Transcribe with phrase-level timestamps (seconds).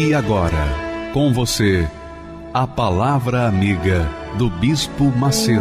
[0.00, 1.84] E agora, com você,
[2.54, 5.60] a Palavra Amiga do Bispo Macedo.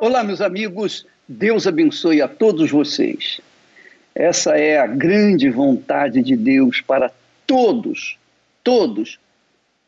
[0.00, 3.40] Olá, meus amigos, Deus abençoe a todos vocês.
[4.14, 7.10] Essa é a grande vontade de Deus para
[7.44, 8.16] todos,
[8.62, 9.18] todos,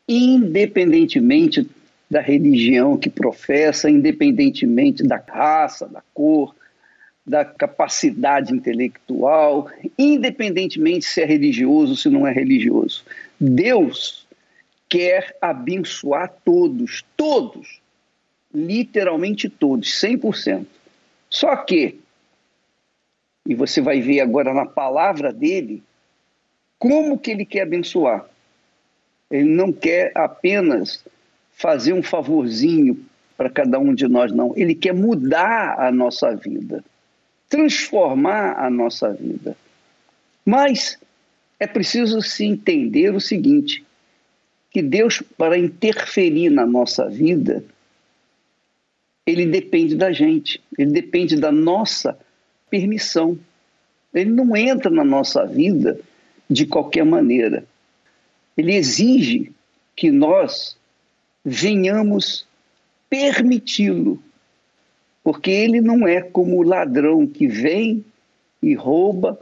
[0.05, 1.65] independentemente
[2.09, 6.55] da religião que professa, independentemente da raça, da cor,
[7.25, 13.03] da capacidade intelectual, independentemente se é religioso ou se não é religioso.
[13.39, 14.25] Deus
[14.87, 17.81] quer abençoar todos, todos,
[18.53, 20.65] literalmente todos, 100%.
[21.29, 21.99] Só que,
[23.45, 25.83] e você vai ver agora na palavra dele,
[26.79, 28.25] como que ele quer abençoar.
[29.29, 31.03] Ele não quer apenas
[31.57, 33.03] fazer um favorzinho
[33.35, 34.53] para cada um de nós, não.
[34.55, 36.83] Ele quer mudar a nossa vida,
[37.49, 39.57] transformar a nossa vida.
[40.45, 40.99] Mas
[41.59, 43.83] é preciso se entender o seguinte:
[44.69, 47.63] que Deus, para interferir na nossa vida,
[49.25, 52.17] ele depende da gente, ele depende da nossa
[52.69, 53.37] permissão.
[54.13, 55.99] Ele não entra na nossa vida
[56.49, 57.65] de qualquer maneira.
[58.55, 59.51] Ele exige
[59.95, 60.76] que nós
[61.49, 62.45] venhamos
[63.09, 64.21] permiti-lo,
[65.23, 68.03] porque ele não é como o ladrão que vem
[68.61, 69.39] e rouba,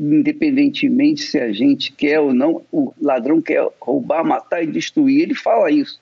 [0.00, 5.20] independentemente se a gente quer ou não, o ladrão quer roubar, matar e destruir.
[5.20, 6.00] Ele fala isso.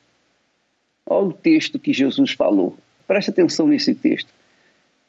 [1.05, 2.77] Olha o texto que Jesus falou.
[3.05, 4.33] Preste atenção nesse texto.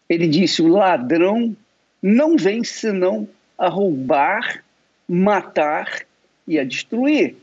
[0.09, 1.55] Ele disse: o ladrão
[2.01, 3.29] não vem senão
[3.59, 4.63] a roubar,
[5.07, 6.01] matar
[6.47, 7.35] e a destruir.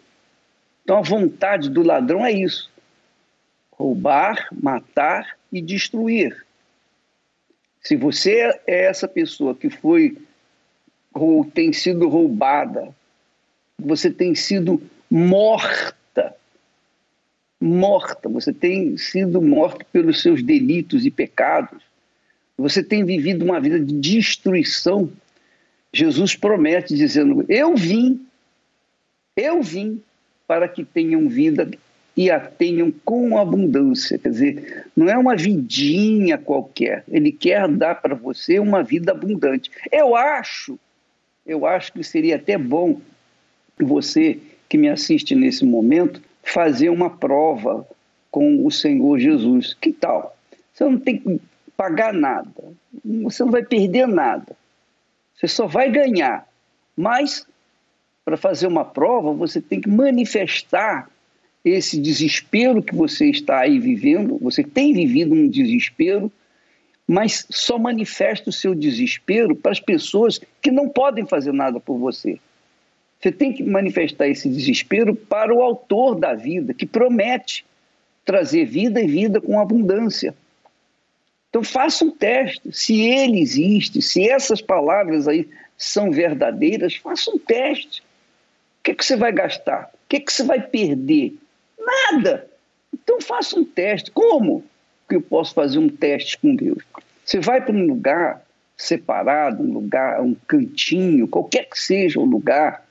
[0.82, 2.70] Então a vontade do ladrão é isso:
[3.70, 6.44] roubar, matar e destruir.
[7.80, 10.16] Se você é essa pessoa que foi
[11.12, 12.94] ou tem sido roubada,
[13.78, 14.80] você tem sido
[15.10, 16.36] morta,
[17.60, 21.82] morta, você tem sido morto pelos seus delitos e pecados,
[22.56, 25.10] você tem vivido uma vida de destruição.
[25.92, 28.26] Jesus promete dizendo: Eu vim,
[29.34, 30.02] eu vim
[30.50, 31.70] para que tenham vida
[32.16, 34.18] e a tenham com abundância.
[34.18, 37.04] Quer dizer, não é uma vidinha qualquer.
[37.08, 39.70] Ele quer dar para você uma vida abundante.
[39.92, 40.76] Eu acho,
[41.46, 43.00] eu acho que seria até bom
[43.78, 47.86] você que me assiste nesse momento fazer uma prova
[48.28, 49.72] com o Senhor Jesus.
[49.80, 50.36] Que tal?
[50.74, 51.40] Você não tem que
[51.76, 52.64] pagar nada,
[53.22, 54.56] você não vai perder nada,
[55.32, 56.44] você só vai ganhar.
[56.96, 57.46] Mas
[58.24, 61.10] para fazer uma prova, você tem que manifestar
[61.64, 64.38] esse desespero que você está aí vivendo.
[64.38, 66.30] Você tem vivido um desespero,
[67.06, 71.98] mas só manifesta o seu desespero para as pessoas que não podem fazer nada por
[71.98, 72.38] você.
[73.20, 77.66] Você tem que manifestar esse desespero para o autor da vida, que promete
[78.24, 80.34] trazer vida e vida com abundância.
[81.50, 87.38] Então faça um teste, se ele existe, se essas palavras aí são verdadeiras, faça um
[87.38, 88.02] teste.
[88.80, 89.90] O que, é que você vai gastar?
[89.92, 91.34] O que, é que você vai perder?
[91.78, 92.48] Nada.
[92.92, 94.10] Então faça um teste.
[94.10, 94.64] Como
[95.08, 96.82] que eu posso fazer um teste com Deus?
[97.24, 98.42] Você vai para um lugar
[98.76, 102.86] separado, um lugar, um cantinho, qualquer que seja o lugar,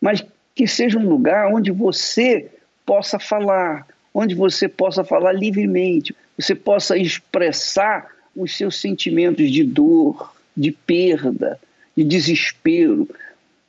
[0.00, 0.22] mas
[0.54, 2.50] que seja um lugar onde você
[2.84, 10.34] possa falar, onde você possa falar livremente, você possa expressar os seus sentimentos de dor,
[10.54, 11.58] de perda,
[11.96, 13.08] de desespero,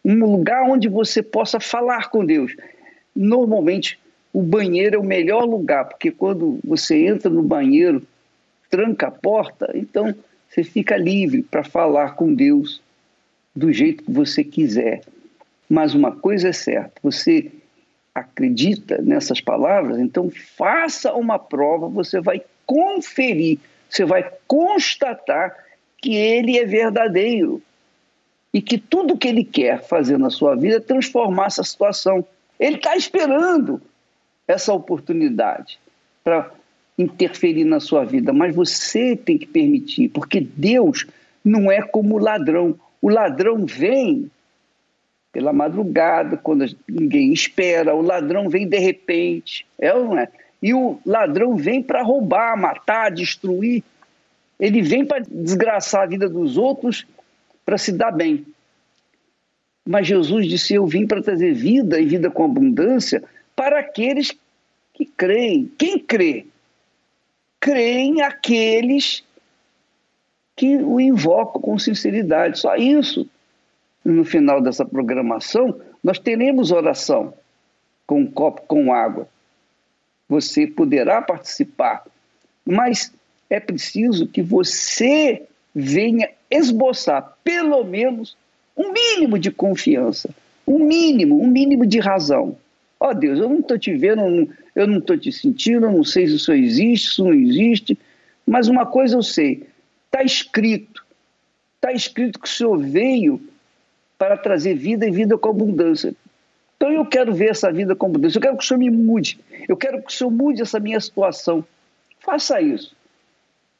[0.04, 2.56] um lugar onde você possa falar com Deus.
[3.16, 4.00] Normalmente,
[4.34, 8.02] o banheiro é o melhor lugar, porque quando você entra no banheiro,
[8.70, 10.14] tranca a porta, então
[10.50, 12.82] você fica livre para falar com Deus
[13.56, 15.02] do jeito que você quiser.
[15.70, 17.52] Mas uma coisa é certa, você
[18.14, 23.60] acredita nessas palavras, então faça uma prova, você vai conferir,
[23.90, 25.56] você vai constatar
[26.02, 27.62] que ele é verdadeiro
[28.54, 32.24] e que tudo que ele quer fazer na sua vida é transformar essa situação.
[32.60, 33.82] Ele está esperando
[34.48, 35.80] essa oportunidade
[36.24, 36.52] para
[36.98, 41.08] interferir na sua vida, mas você tem que permitir, porque Deus
[41.44, 42.80] não é como o ladrão.
[43.02, 44.30] O ladrão vem
[45.32, 50.30] pela madrugada, quando ninguém espera, o ladrão vem de repente, é ou não é?
[50.62, 53.84] E o ladrão vem para roubar, matar, destruir.
[54.60, 57.06] Ele vem para desgraçar a vida dos outros
[57.66, 58.46] para se dar bem.
[59.86, 63.24] Mas Jesus disse: Eu vim para trazer vida e vida com abundância
[63.56, 64.34] para aqueles
[64.94, 65.72] que creem.
[65.78, 66.46] Quem crê?
[67.60, 69.24] Creem aqueles
[70.56, 72.60] que o invocam com sinceridade.
[72.60, 73.28] Só isso.
[74.04, 77.34] No final dessa programação, nós teremos oração
[78.06, 79.28] com um copo com água.
[80.28, 82.06] Você poderá participar,
[82.66, 83.14] mas
[83.50, 88.38] é preciso que você venha esboçar pelo menos
[88.78, 90.30] um mínimo de confiança,
[90.68, 92.58] um mínimo, um mínimo de razão.
[93.00, 96.04] Ó oh, Deus, eu não estou te vendo, eu não estou te sentindo, eu não
[96.04, 97.98] sei se isso existe, se não existe,
[98.46, 99.68] mas uma coisa eu sei,
[100.06, 101.06] está escrito,
[101.76, 103.42] está escrito que o Senhor veio
[104.18, 106.16] para trazer vida e vida com abundância.
[106.78, 109.40] Então eu quero ver essa vida com abundância, eu quero que o Senhor me mude,
[109.68, 111.64] eu quero que o Senhor mude essa minha situação.
[112.20, 112.96] Faça isso.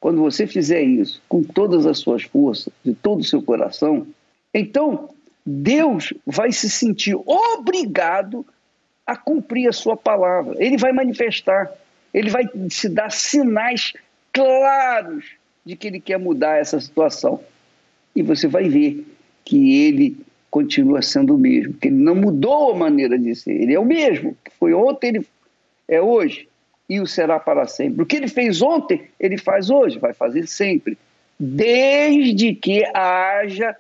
[0.04, 4.06] Quando você fizer isso com todas as suas forças, de todo o seu coração,
[4.54, 5.08] então
[5.46, 8.46] Deus vai se sentir obrigado
[9.08, 10.62] a cumprir a sua palavra.
[10.62, 11.72] Ele vai manifestar,
[12.14, 13.94] ele vai se dar sinais
[14.34, 15.24] claros
[15.66, 17.40] de que ele quer mudar essa situação.
[18.14, 19.08] E você vai ver
[19.46, 20.18] que ele
[20.52, 23.86] continua sendo o mesmo, que ele não mudou a maneira de ser, ele é o
[23.86, 25.26] mesmo, que foi ontem, ele
[25.88, 26.50] é hoje
[26.90, 28.02] e o será para sempre.
[28.02, 30.98] O que ele fez ontem, ele faz hoje, vai fazer sempre,
[31.40, 33.76] desde que haja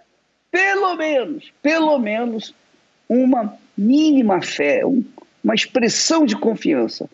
[0.51, 2.53] pelo menos, pelo menos
[3.09, 4.81] uma mínima fé,
[5.43, 7.09] uma expressão de confiança.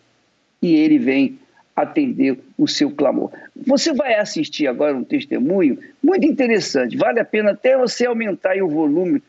[0.62, 1.38] E ele vem
[1.74, 3.30] atender o seu clamor.
[3.66, 6.96] Você vai assistir agora um testemunho muito interessante.
[6.96, 9.22] Vale a pena até você aumentar o volume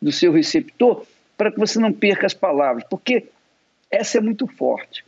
[0.00, 1.06] do seu receptor
[1.36, 3.28] para que você não perca as palavras, porque
[3.90, 5.04] essa é muito forte.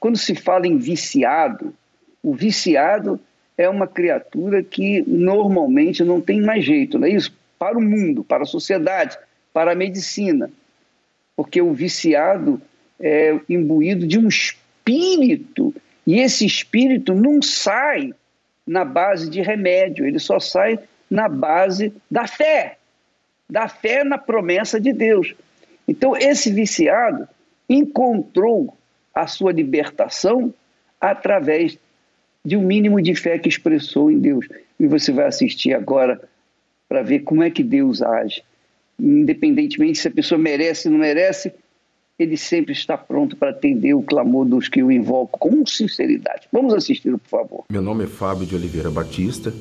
[0.00, 1.74] Quando se fala em viciado,
[2.22, 3.20] o viciado
[3.56, 7.36] é uma criatura que normalmente não tem mais jeito, não é isso?
[7.58, 9.18] Para o mundo, para a sociedade,
[9.52, 10.48] para a medicina.
[11.34, 12.62] Porque o viciado
[13.00, 15.74] é imbuído de um espírito,
[16.06, 18.14] e esse espírito não sai
[18.64, 20.78] na base de remédio, ele só sai
[21.10, 22.78] na base da fé,
[23.50, 25.34] da fé na promessa de Deus.
[25.86, 27.26] Então, esse viciado
[27.68, 28.77] encontrou
[29.18, 30.54] a sua libertação
[31.00, 31.76] através
[32.44, 34.46] de um mínimo de fé que expressou em Deus.
[34.78, 36.20] E você vai assistir agora
[36.88, 38.42] para ver como é que Deus age.
[38.98, 41.52] Independentemente se a pessoa merece ou não merece,
[42.16, 46.48] ele sempre está pronto para atender o clamor dos que o invocam com sinceridade.
[46.52, 47.64] Vamos assistir, por favor.
[47.70, 49.52] Meu nome é Fábio de Oliveira Batista.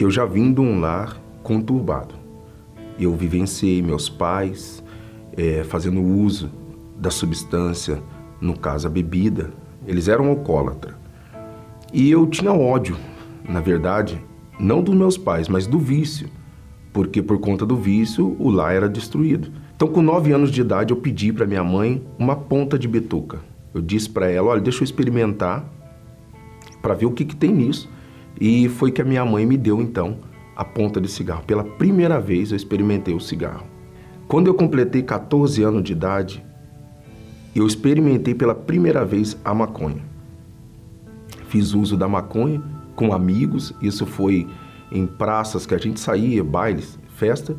[0.00, 2.14] Eu já vim de um lar conturbado.
[2.98, 4.82] Eu vivenciei meus pais
[5.36, 6.50] é, fazendo uso
[6.98, 8.02] da substância
[8.40, 9.50] no caso a bebida,
[9.86, 10.94] eles eram alcoólatras.
[11.92, 12.96] E eu tinha ódio,
[13.48, 14.20] na verdade,
[14.58, 16.28] não dos meus pais, mas do vício,
[16.92, 19.52] porque por conta do vício o lar era destruído.
[19.74, 23.40] Então, com nove anos de idade, eu pedi para minha mãe uma ponta de bituca.
[23.74, 25.70] Eu disse para ela: olha, deixa eu experimentar
[26.80, 27.90] para ver o que, que tem nisso.
[28.40, 30.18] E foi que a minha mãe me deu então
[30.56, 31.44] a ponta de cigarro.
[31.46, 33.66] Pela primeira vez eu experimentei o cigarro.
[34.26, 36.45] Quando eu completei 14 anos de idade,
[37.58, 40.04] eu experimentei pela primeira vez a maconha.
[41.48, 42.62] Fiz uso da maconha
[42.94, 44.46] com amigos, isso foi
[44.90, 47.56] em praças que a gente saía, bailes, festa,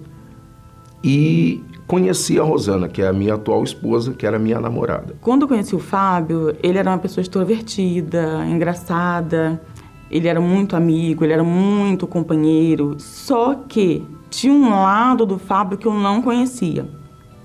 [1.03, 5.15] e conheci a Rosana, que é a minha atual esposa, que era minha namorada.
[5.21, 9.61] Quando eu conheci o Fábio, ele era uma pessoa extrovertida, engraçada,
[10.09, 15.77] ele era muito amigo, ele era muito companheiro, só que tinha um lado do Fábio
[15.77, 16.96] que eu não conhecia.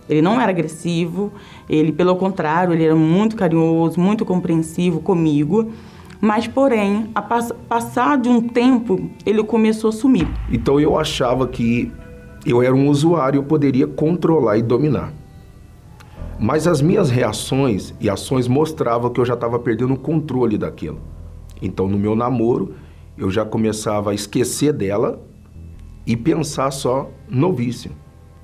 [0.09, 1.33] Ele não era agressivo,
[1.69, 5.71] ele, pelo contrário, ele era muito carinhoso, muito compreensivo comigo.
[6.21, 10.29] Mas, porém, a pass passar de um tempo, ele começou a sumir.
[10.51, 11.91] Então eu achava que
[12.47, 15.13] eu era um usuário, eu poderia controlar e dominar.
[16.39, 21.01] Mas as minhas reações e ações mostravam que eu já estava perdendo o controle daquilo.
[21.61, 22.75] Então, no meu namoro,
[23.17, 25.23] eu já começava a esquecer dela
[26.05, 27.93] e pensar só no vício.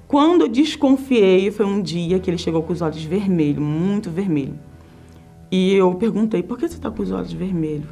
[0.09, 4.59] Quando eu desconfiei, foi um dia que ele chegou com os olhos vermelhos, muito vermelho.
[5.51, 7.91] E eu perguntei, por que você está com os olhos vermelhos?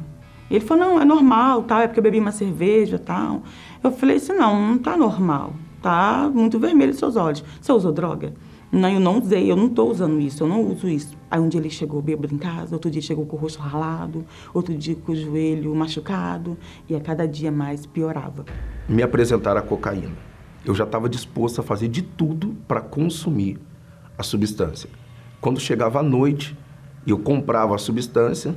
[0.49, 3.43] Ele falou, não, é normal, tal, é porque eu bebi uma cerveja, tal.
[3.83, 7.43] Eu falei assim, não, não tá normal, tá muito vermelho seus olhos.
[7.61, 8.33] Você usou droga?
[8.71, 11.15] Não, eu não usei, eu não estou usando isso, eu não uso isso.
[11.29, 14.25] Aí um dia ele chegou bêbado em casa, outro dia chegou com o rosto ralado,
[14.55, 16.57] outro dia com o joelho machucado,
[16.89, 18.43] e a cada dia mais piorava.
[18.89, 20.26] Me apresentaram a cocaína.
[20.67, 23.57] Eu já estava disposto a fazer de tudo para consumir
[24.17, 24.89] a substância.
[25.39, 26.57] Quando chegava a noite,
[27.05, 28.53] eu comprava a substância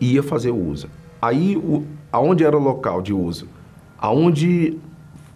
[0.00, 0.88] e ia fazer o uso.
[1.22, 3.48] Aí, o, aonde era o local de uso?
[3.96, 4.76] Aonde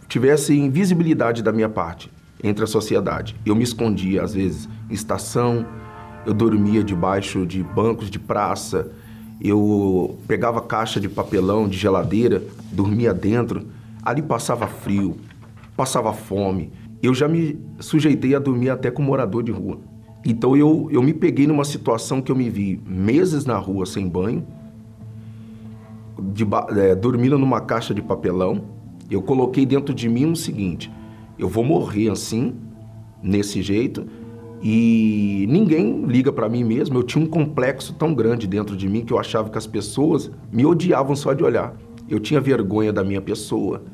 [0.08, 2.10] tivesse invisibilidade da minha parte
[2.42, 3.36] entre a sociedade.
[3.46, 5.64] Eu me escondia, às vezes, em estação,
[6.26, 8.90] eu dormia debaixo de bancos de praça,
[9.40, 13.68] eu pegava caixa de papelão, de geladeira, dormia dentro.
[14.02, 15.16] Ali passava frio,
[15.78, 16.72] passava fome.
[17.00, 19.78] Eu já me sujeitei a dormir até com morador de rua.
[20.26, 24.08] Então eu, eu me peguei numa situação que eu me vi meses na rua sem
[24.08, 24.44] banho,
[26.20, 26.44] de,
[26.76, 28.64] é, dormindo numa caixa de papelão.
[29.08, 30.90] Eu coloquei dentro de mim o seguinte:
[31.38, 32.56] eu vou morrer assim,
[33.22, 34.04] nesse jeito,
[34.60, 36.98] e ninguém liga para mim mesmo.
[36.98, 40.28] Eu tinha um complexo tão grande dentro de mim que eu achava que as pessoas
[40.50, 41.76] me odiavam só de olhar.
[42.08, 43.84] Eu tinha vergonha da minha pessoa,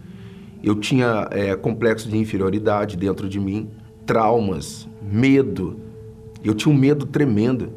[0.64, 3.68] eu tinha é, complexo de inferioridade dentro de mim,
[4.06, 5.78] traumas, medo.
[6.42, 7.70] Eu tinha um medo tremendo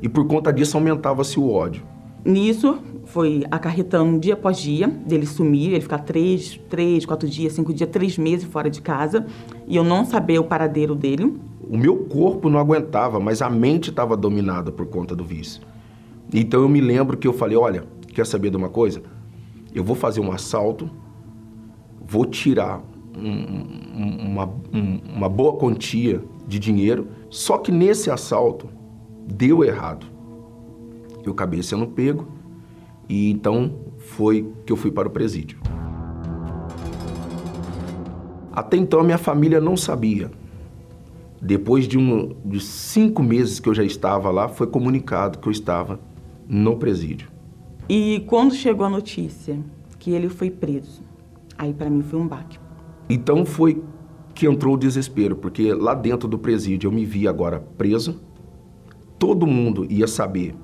[0.00, 1.82] e por conta disso aumentava-se o ódio.
[2.24, 7.72] Nisso, foi acarretando dia após dia, dele sumir, ele ficar três, três, quatro dias, cinco
[7.74, 9.26] dias, três meses fora de casa,
[9.66, 11.34] e eu não saber o paradeiro dele.
[11.62, 15.62] O meu corpo não aguentava, mas a mente estava dominada por conta do vício.
[16.32, 19.02] Então eu me lembro que eu falei, olha, quer saber de uma coisa?
[19.74, 20.90] Eu vou fazer um assalto,
[22.10, 22.82] vou tirar
[23.16, 28.68] um, uma, um, uma boa quantia de dinheiro, só que nesse assalto
[29.28, 30.06] deu errado.
[31.24, 32.26] Eu acabei sendo pego,
[33.08, 35.60] e então foi que eu fui para o presídio.
[38.52, 40.32] Até então a minha família não sabia.
[41.40, 45.52] Depois de, um, de cinco meses que eu já estava lá, foi comunicado que eu
[45.52, 46.00] estava
[46.48, 47.28] no presídio.
[47.88, 49.56] E quando chegou a notícia
[49.96, 51.08] que ele foi preso,
[51.60, 52.58] aí para mim foi um baque.
[53.08, 53.82] Então foi
[54.34, 58.20] que entrou o desespero, porque lá dentro do presídio eu me vi agora preso,
[59.18, 60.54] todo mundo ia saber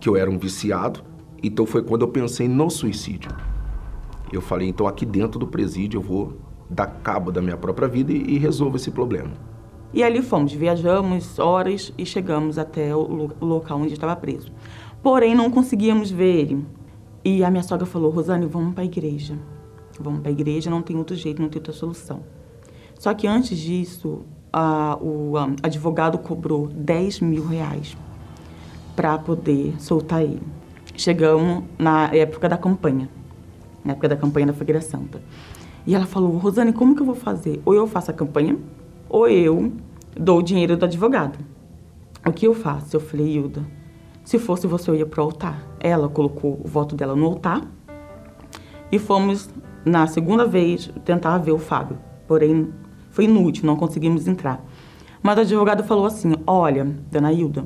[0.00, 1.04] que eu era um viciado,
[1.42, 3.30] então foi quando eu pensei no suicídio.
[4.32, 6.36] Eu falei, então aqui dentro do presídio eu vou
[6.68, 9.30] dar cabo da minha própria vida e, e resolvo esse problema.
[9.94, 14.50] E ali fomos, viajamos horas e chegamos até o, o local onde estava preso.
[15.02, 16.66] Porém, não conseguíamos ver ele.
[17.24, 19.38] E a minha sogra falou, Rosane, vamos para a igreja.
[20.00, 22.22] Vamos para a igreja, não tem outro jeito, não tem outra solução.
[22.98, 24.22] Só que antes disso,
[24.52, 27.96] a, o a, advogado cobrou 10 mil reais
[28.94, 30.42] para poder soltar ele
[30.96, 33.08] chegamos na época da campanha,
[33.84, 35.22] na época da campanha da Fogueira Santa.
[35.86, 37.60] E ela falou, Rosane, como que eu vou fazer?
[37.64, 38.56] Ou eu faço a campanha,
[39.08, 39.72] ou eu
[40.16, 41.38] dou o dinheiro do advogado.
[42.24, 42.94] O que eu faço?
[42.94, 43.64] Eu falei, Hilda,
[44.24, 45.66] se fosse você, eu ia pro altar.
[45.80, 47.62] Ela colocou o voto dela no altar
[48.92, 49.50] e fomos,
[49.84, 51.98] na segunda vez, tentar ver o Fábio.
[52.26, 52.68] Porém,
[53.10, 54.64] foi inútil, não conseguimos entrar.
[55.22, 57.64] Mas o advogado falou assim, olha, dona Hilda,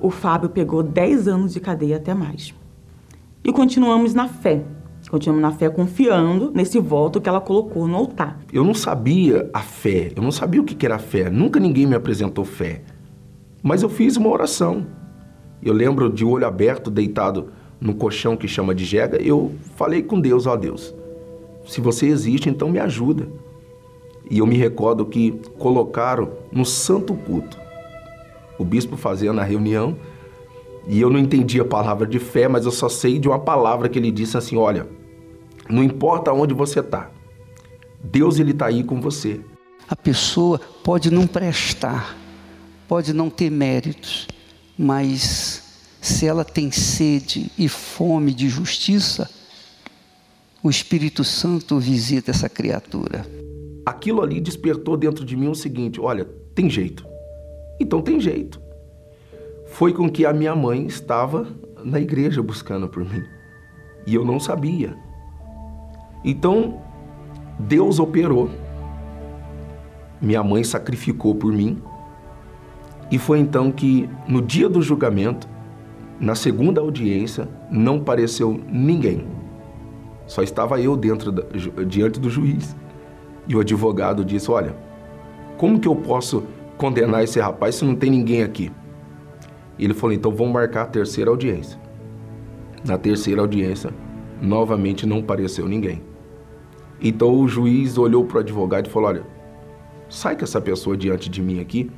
[0.00, 2.54] o Fábio pegou 10 anos de cadeia até mais.
[3.44, 4.64] E continuamos na fé.
[5.10, 8.38] Continuamos na fé confiando nesse voto que ela colocou no altar.
[8.52, 11.28] Eu não sabia a fé, eu não sabia o que era fé.
[11.28, 12.82] Nunca ninguém me apresentou fé.
[13.62, 14.86] Mas eu fiz uma oração.
[15.62, 20.20] Eu lembro de olho aberto, deitado no colchão que chama de jega, eu falei com
[20.20, 20.94] Deus, ó Deus,
[21.64, 23.28] se você existe, então me ajuda.
[24.30, 27.62] E eu me recordo que colocaram no santo culto
[28.62, 29.96] o bispo fazia na reunião,
[30.86, 33.88] e eu não entendi a palavra de fé, mas eu só sei de uma palavra
[33.88, 34.88] que ele disse assim: olha,
[35.68, 37.10] não importa onde você está,
[38.02, 39.40] Deus ele está aí com você.
[39.88, 42.16] A pessoa pode não prestar,
[42.88, 44.26] pode não ter méritos,
[44.78, 45.62] mas
[46.00, 49.30] se ela tem sede e fome de justiça,
[50.62, 53.26] o Espírito Santo visita essa criatura.
[53.84, 57.04] Aquilo ali despertou dentro de mim o seguinte: olha, tem jeito.
[57.80, 58.60] Então tem jeito.
[59.66, 61.48] Foi com que a minha mãe estava
[61.82, 63.24] na igreja buscando por mim.
[64.06, 64.96] E eu não sabia.
[66.24, 66.80] Então,
[67.58, 68.48] Deus operou.
[70.20, 71.82] Minha mãe sacrificou por mim.
[73.10, 75.48] E foi então que, no dia do julgamento,
[76.20, 79.41] na segunda audiência, não apareceu ninguém.
[80.32, 81.42] Só estava eu dentro da,
[81.84, 82.74] diante do juiz.
[83.46, 84.74] E o advogado disse: Olha,
[85.58, 86.44] como que eu posso
[86.78, 88.72] condenar esse rapaz se não tem ninguém aqui?
[89.78, 91.78] Ele falou: então vamos marcar a terceira audiência.
[92.82, 93.92] Na terceira audiência,
[94.40, 96.02] novamente não apareceu ninguém.
[96.98, 99.26] Então o juiz olhou para o advogado e falou: olha,
[100.08, 101.90] sai com essa pessoa diante de mim aqui,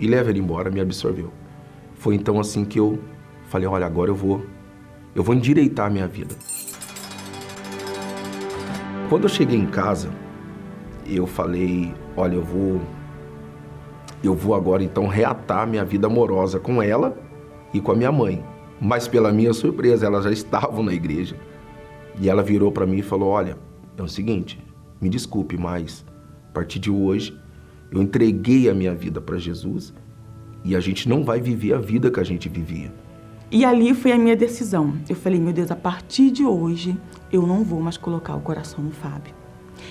[0.00, 1.30] e leva ele embora, me absorveu.
[1.94, 2.98] Foi então assim que eu
[3.46, 4.44] falei, olha, agora eu vou,
[5.14, 6.34] eu vou endireitar a minha vida.
[9.08, 10.10] Quando eu cheguei em casa,
[11.06, 12.80] eu falei, olha, eu vou
[14.22, 17.14] eu vou agora então reatar minha vida amorosa com ela
[17.74, 18.42] e com a minha mãe.
[18.80, 21.36] Mas pela minha surpresa, elas já estavam na igreja.
[22.18, 23.58] E ela virou para mim e falou: "Olha,
[23.96, 24.58] é o seguinte,
[25.00, 26.04] me desculpe, mas
[26.48, 27.38] a partir de hoje
[27.90, 29.92] eu entreguei a minha vida para Jesus
[30.64, 32.90] e a gente não vai viver a vida que a gente vivia.
[33.50, 34.94] E ali foi a minha decisão.
[35.08, 36.96] Eu falei, meu Deus, a partir de hoje
[37.34, 39.34] eu não vou mais colocar o coração no Fábio.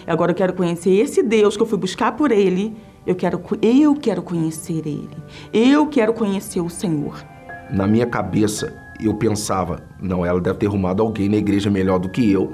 [0.08, 2.76] Agora eu quero conhecer esse Deus que eu fui buscar por ele.
[3.06, 5.18] Eu quero, eu quero conhecer ele.
[5.52, 7.24] Eu quero conhecer o Senhor.
[7.70, 12.10] Na minha cabeça, eu pensava, não, ela deve ter arrumado alguém na igreja melhor do
[12.10, 12.54] que eu.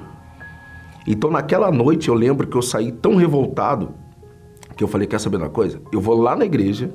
[1.06, 3.94] Então naquela noite eu lembro que eu saí tão revoltado
[4.76, 5.82] que eu falei, quer saber uma coisa?
[5.92, 6.94] Eu vou lá na igreja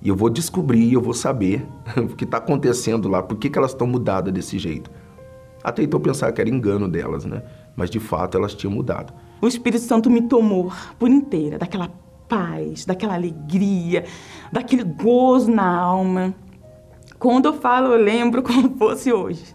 [0.00, 1.66] e eu vou descobrir, eu vou saber
[1.96, 4.88] o que está acontecendo lá, por que, que elas estão mudadas desse jeito.
[5.62, 7.42] Até então pensava que era engano delas, né?
[7.76, 9.12] Mas de fato elas tinham mudado.
[9.40, 11.90] O Espírito Santo me tomou por inteira, daquela
[12.28, 14.04] paz, daquela alegria,
[14.50, 16.34] daquele gozo na alma.
[17.18, 19.54] Quando eu falo, eu lembro como fosse hoje.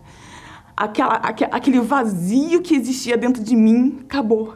[0.75, 4.53] Aquela, aquele vazio que existia dentro de mim acabou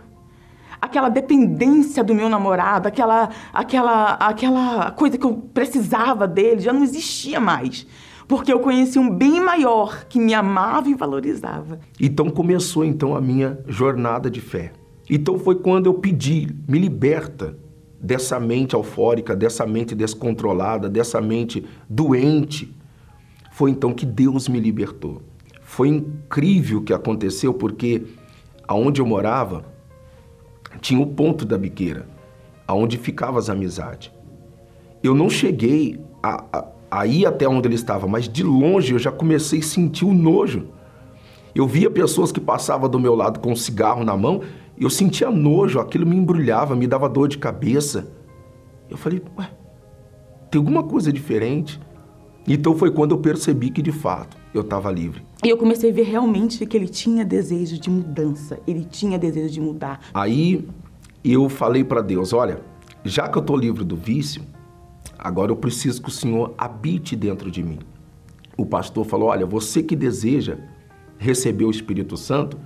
[0.82, 6.84] aquela dependência do meu namorado, aquela, aquela, aquela coisa que eu precisava dele, já não
[6.84, 7.86] existia mais.
[8.32, 11.78] Porque eu conheci um bem maior que me amava e valorizava.
[12.00, 14.72] Então começou então a minha jornada de fé.
[15.10, 17.58] Então foi quando eu pedi, me liberta
[18.00, 22.74] dessa mente eufórica, dessa mente descontrolada, dessa mente doente.
[23.52, 25.22] Foi então que Deus me libertou.
[25.62, 28.02] Foi incrível o que aconteceu porque
[28.66, 29.66] aonde eu morava,
[30.80, 32.08] tinha o ponto da biqueira,
[32.66, 34.10] aonde ficavam as amizades.
[35.04, 39.00] Eu não cheguei a, a, a ir até onde ele estava, mas de longe eu
[39.00, 40.68] já comecei a sentir o nojo.
[41.56, 44.42] Eu via pessoas que passavam do meu lado com um cigarro na mão,
[44.78, 48.12] eu sentia nojo, aquilo me embrulhava, me dava dor de cabeça.
[48.90, 49.50] Eu falei, ué,
[50.50, 51.80] tem alguma coisa diferente?
[52.46, 55.24] Então foi quando eu percebi que de fato eu estava livre.
[55.44, 59.54] E eu comecei a ver realmente que ele tinha desejo de mudança, ele tinha desejo
[59.54, 60.02] de mudar.
[60.14, 60.68] Aí
[61.24, 62.62] eu falei para Deus: olha,
[63.06, 64.42] já que eu estou livre do vício,
[65.22, 67.80] agora eu preciso que o Senhor habite dentro de mim.
[68.58, 70.58] O pastor falou: olha, você que deseja
[71.18, 72.60] receber o Espírito Santo,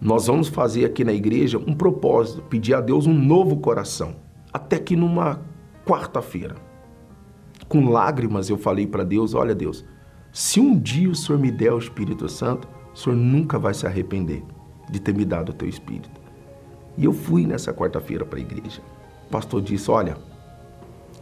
[0.00, 4.16] nós vamos fazer aqui na igreja um propósito, pedir a Deus um novo coração.
[4.52, 5.40] Até que numa
[5.84, 6.56] quarta-feira,
[7.68, 9.84] com lágrimas, eu falei para Deus: olha, Deus
[10.36, 13.86] se um dia o Senhor me der o Espírito Santo, o Senhor nunca vai se
[13.86, 14.44] arrepender
[14.90, 16.20] de ter me dado o teu Espírito.
[16.98, 18.82] E eu fui nessa quarta-feira para a igreja.
[19.26, 20.18] O pastor disse: Olha,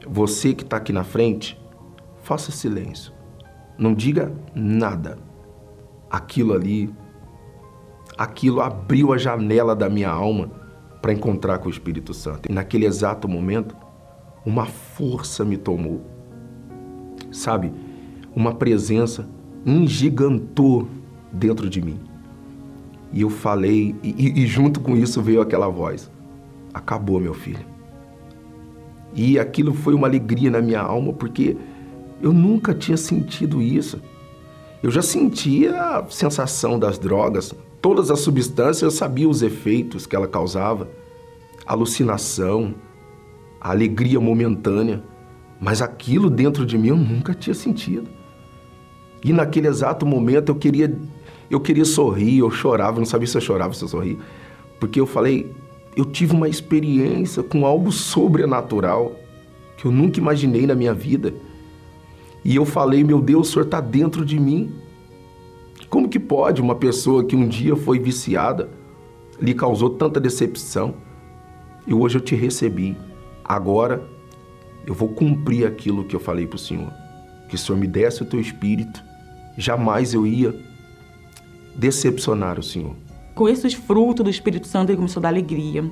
[0.06, 1.60] você que está aqui na frente,
[2.22, 3.12] faça silêncio.
[3.78, 5.18] Não diga nada.
[6.10, 6.92] Aquilo ali,
[8.16, 10.50] aquilo abriu a janela da minha alma
[11.02, 12.50] para encontrar com o Espírito Santo.
[12.50, 13.76] E naquele exato momento,
[14.44, 16.02] uma força me tomou.
[17.32, 17.72] Sabe?
[18.34, 19.28] uma presença
[19.64, 20.88] engigantou
[21.32, 21.98] dentro de mim.
[23.12, 26.10] E eu falei, e, e, junto com isso veio aquela voz:
[26.72, 27.64] Acabou, meu filho.
[29.14, 31.56] E aquilo foi uma alegria na minha alma, porque
[32.20, 34.00] eu nunca tinha sentido isso.
[34.82, 40.16] Eu já sentia a sensação das drogas, todas as substâncias, eu sabia os efeitos que
[40.16, 40.88] ela causava,
[41.66, 42.74] alucinação,
[43.60, 45.02] a alegria momentânea,
[45.60, 48.08] mas aquilo dentro de mim eu nunca tinha sentido.
[49.24, 50.94] E naquele exato momento eu queria,
[51.50, 54.18] eu queria sorrir, eu chorava, não sabia se eu chorava se eu sorria,
[54.78, 55.50] porque eu falei,
[55.96, 59.16] eu tive uma experiência com algo sobrenatural
[59.76, 61.34] que eu nunca imaginei na minha vida.
[62.44, 64.72] E eu falei, meu Deus, o Senhor está dentro de mim.
[65.88, 68.68] Como que pode uma pessoa que um dia foi viciada
[69.40, 70.94] lhe causou tanta decepção
[71.86, 72.96] e hoje eu te recebi.
[73.44, 74.02] Agora
[74.86, 76.92] eu vou cumprir aquilo que eu falei para o Senhor.
[77.48, 79.02] Que o Senhor me desse o teu espírito
[79.56, 80.54] jamais eu ia
[81.76, 82.96] decepcionar o Senhor.
[83.34, 85.90] Com esses frutos do Espírito Santo, ele começou a dar alegria.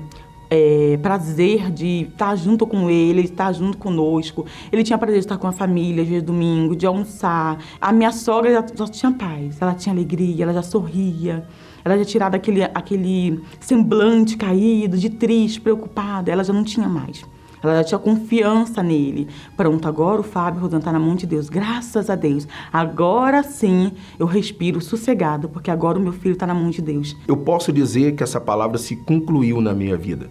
[0.49, 4.45] É, prazer de estar junto com ele, estar junto conosco.
[4.71, 7.57] Ele tinha prazer de estar com a família, de domingo, de almoçar.
[7.81, 11.45] A minha sogra já, já tinha paz, ela tinha alegria, ela já sorria.
[11.83, 16.31] Ela já tirava aquele, aquele semblante caído, de triste, preocupada.
[16.31, 17.25] Ela já não tinha mais.
[17.63, 19.27] Ela já tinha confiança nele.
[19.55, 21.47] Pronto, agora o Fábio Rodan está na mão de Deus.
[21.49, 22.45] Graças a Deus.
[22.71, 27.15] Agora sim eu respiro sossegado, porque agora o meu filho está na mão de Deus.
[27.27, 30.29] Eu posso dizer que essa palavra se concluiu na minha vida.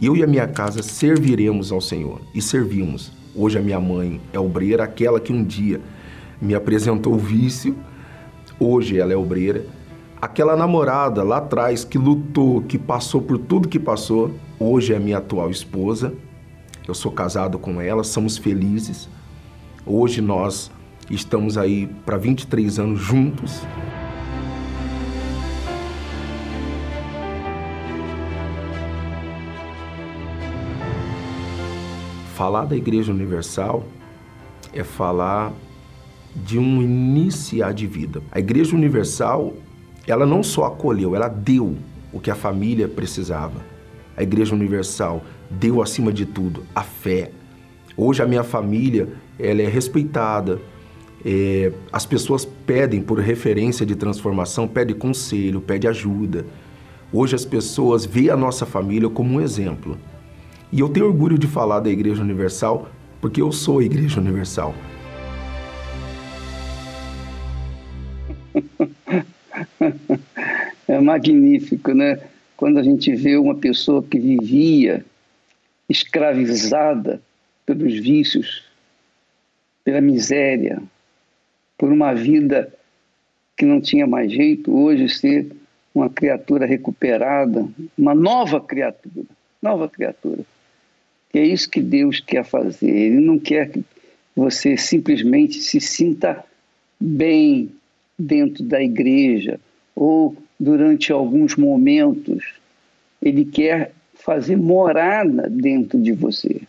[0.00, 3.10] Eu e a minha casa serviremos ao Senhor e servimos.
[3.34, 5.80] Hoje a minha mãe é obreira, aquela que um dia
[6.40, 7.76] me apresentou o vício,
[8.60, 9.64] hoje ela é obreira.
[10.20, 15.18] Aquela namorada lá atrás que lutou, que passou por tudo que passou, hoje é minha
[15.18, 16.12] atual esposa.
[16.88, 19.10] Eu sou casado com ela, somos felizes.
[19.84, 20.70] Hoje nós
[21.10, 23.60] estamos aí para 23 anos juntos.
[32.34, 33.84] Falar da Igreja Universal
[34.72, 35.52] é falar
[36.34, 38.22] de um iniciar de vida.
[38.32, 39.52] A Igreja Universal,
[40.06, 41.76] ela não só acolheu, ela deu
[42.10, 43.60] o que a família precisava.
[44.16, 47.30] A Igreja Universal deu acima de tudo a fé.
[47.96, 49.08] Hoje a minha família,
[49.38, 50.60] ela é respeitada.
[51.24, 56.46] É, as pessoas pedem por referência de transformação, pedem conselho, pedem ajuda.
[57.12, 59.98] Hoje as pessoas veem a nossa família como um exemplo.
[60.70, 62.88] E eu tenho orgulho de falar da Igreja Universal
[63.20, 64.74] porque eu sou a Igreja Universal.
[70.88, 72.18] É magnífico, né?
[72.56, 75.04] Quando a gente vê uma pessoa que vivia
[75.88, 77.20] escravizada
[77.64, 78.64] pelos vícios,
[79.84, 80.82] pela miséria,
[81.76, 82.72] por uma vida
[83.56, 85.50] que não tinha mais jeito, hoje ser
[85.94, 89.26] uma criatura recuperada, uma nova criatura,
[89.60, 90.42] nova criatura.
[91.32, 92.90] E é isso que Deus quer fazer.
[92.90, 93.84] Ele não quer que
[94.34, 96.44] você simplesmente se sinta
[97.00, 97.70] bem
[98.18, 99.58] dentro da igreja
[99.94, 102.44] ou durante alguns momentos.
[103.20, 103.92] Ele quer
[104.28, 106.60] fazer morada dentro de você.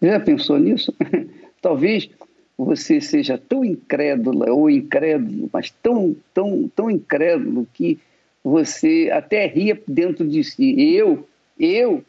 [0.00, 0.94] Já pensou nisso?
[1.60, 2.08] Talvez
[2.56, 7.98] você seja tão incrédula ou incrédulo, mas tão, tão, tão incrédulo que
[8.42, 10.74] você até ria dentro de si.
[10.96, 11.28] Eu,
[11.60, 12.02] eu,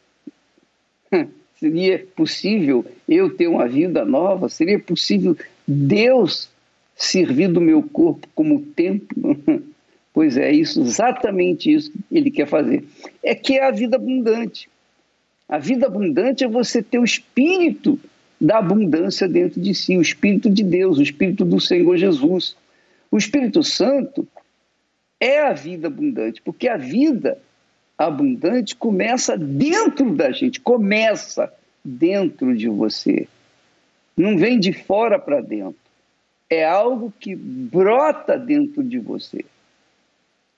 [1.60, 4.48] Seria possível eu ter uma vida nova?
[4.48, 5.36] Seria possível
[5.68, 6.48] Deus
[6.94, 9.36] servir do meu corpo como templo?
[10.16, 12.82] Pois é, isso, exatamente isso que ele quer fazer.
[13.22, 14.66] É que é a vida abundante.
[15.46, 18.00] A vida abundante é você ter o espírito
[18.40, 22.56] da abundância dentro de si, o espírito de Deus, o espírito do Senhor Jesus.
[23.10, 24.26] O Espírito Santo
[25.20, 27.36] é a vida abundante, porque a vida
[27.98, 31.52] abundante começa dentro da gente, começa
[31.84, 33.28] dentro de você.
[34.16, 35.76] Não vem de fora para dentro.
[36.48, 39.44] É algo que brota dentro de você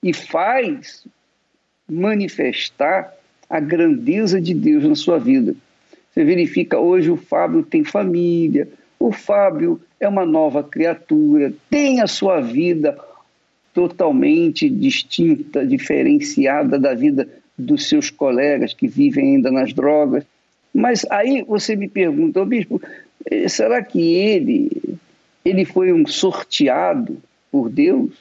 [0.03, 1.05] e faz
[1.89, 3.13] manifestar
[3.49, 5.55] a grandeza de Deus na sua vida.
[6.11, 8.67] Você verifica hoje o Fábio tem família,
[8.99, 12.97] o Fábio é uma nova criatura, tem a sua vida
[13.73, 20.23] totalmente distinta, diferenciada da vida dos seus colegas que vivem ainda nas drogas.
[20.73, 22.81] Mas aí você me pergunta, oh, bispo,
[23.29, 24.97] eh, será que ele,
[25.43, 27.17] ele foi um sorteado
[27.51, 28.11] por Deus?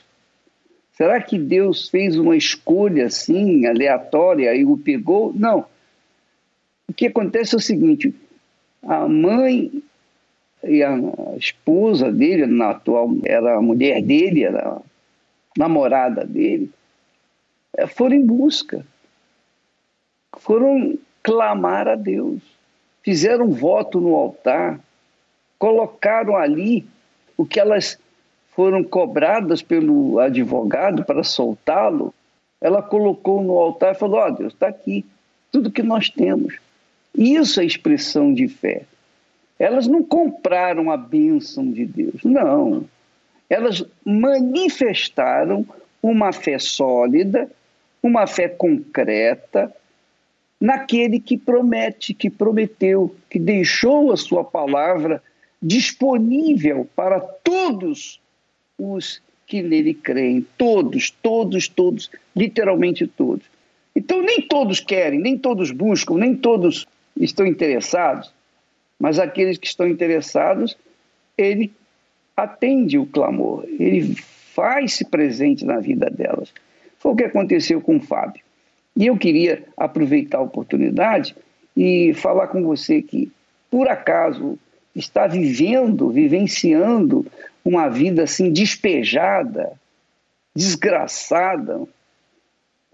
[0.99, 5.33] Será que Deus fez uma escolha assim, aleatória, e o pegou?
[5.33, 5.65] Não.
[6.89, 8.13] O que acontece é o seguinte:
[8.83, 9.81] a mãe
[10.65, 10.97] e a
[11.37, 14.83] esposa dele, na atual, era a mulher dele, era a
[15.57, 16.69] namorada dele,
[17.77, 18.85] eh, foram em busca,
[20.37, 22.43] foram clamar a Deus,
[23.05, 24.81] fizeram um voto no altar,
[25.61, 26.85] colocaram ali
[27.37, 27.97] o que elas
[28.59, 32.13] foram cobradas pelo advogado para soltá-lo.
[32.61, 35.07] Ela colocou no altar e falou: Ó oh, Deus, está aqui,
[35.53, 36.59] tudo que nós temos.
[37.17, 38.83] Isso é expressão de fé.
[39.61, 42.85] Elas não compraram a bênção de Deus, não.
[43.49, 45.65] Elas manifestaram
[46.03, 47.49] uma fé sólida,
[48.03, 49.73] uma fé concreta,
[50.61, 55.23] naquele que promete, que prometeu, que deixou a sua palavra
[55.63, 58.21] disponível para todos
[58.79, 60.47] os que nele creem.
[60.57, 63.45] Todos, todos, todos, literalmente todos.
[63.97, 66.87] Então, nem todos querem, nem todos buscam, nem todos
[67.17, 68.33] estão interessados,
[68.99, 70.77] mas aqueles que estão interessados,
[71.37, 71.73] ele
[72.37, 74.15] atende o clamor, ele
[74.55, 76.53] faz-se presente na vida delas.
[76.99, 78.43] Foi o que aconteceu com o Fábio.
[78.97, 81.35] E eu queria aproveitar a oportunidade
[81.77, 83.31] e falar com você que,
[83.71, 84.59] por acaso,
[84.95, 87.25] está vivendo, vivenciando
[87.69, 89.79] uma vida assim despejada,
[90.57, 91.87] desgraçada.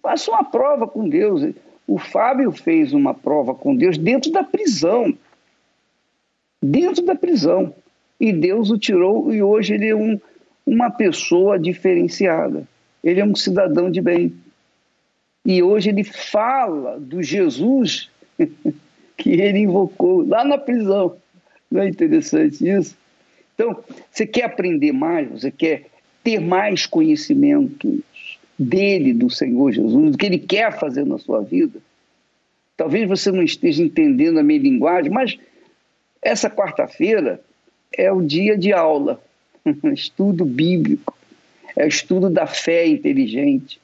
[0.02, 1.54] Faça uma prova com Deus.
[1.86, 5.16] O Fábio fez uma prova com Deus dentro da prisão.
[6.60, 7.72] Dentro da prisão.
[8.18, 10.20] E Deus o tirou e hoje ele é um,
[10.66, 12.66] uma pessoa diferenciada.
[13.02, 14.34] Ele é um cidadão de bem.
[15.46, 18.10] E hoje ele fala do Jesus
[19.16, 21.16] que ele invocou lá na prisão.
[21.70, 23.03] Não é interessante isso?
[23.54, 25.86] Então, você quer aprender mais, você quer
[26.22, 28.00] ter mais conhecimentos
[28.58, 31.78] dele, do Senhor Jesus, do que ele quer fazer na sua vida.
[32.76, 35.38] Talvez você não esteja entendendo a minha linguagem, mas
[36.20, 37.40] essa quarta-feira
[37.96, 39.22] é o dia de aula,
[39.94, 41.16] estudo bíblico,
[41.76, 43.80] é o estudo da fé inteligente.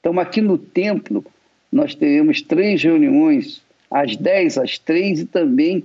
[0.00, 1.24] Então, aqui no templo,
[1.70, 5.84] nós teremos três reuniões, às 10, às 3 e também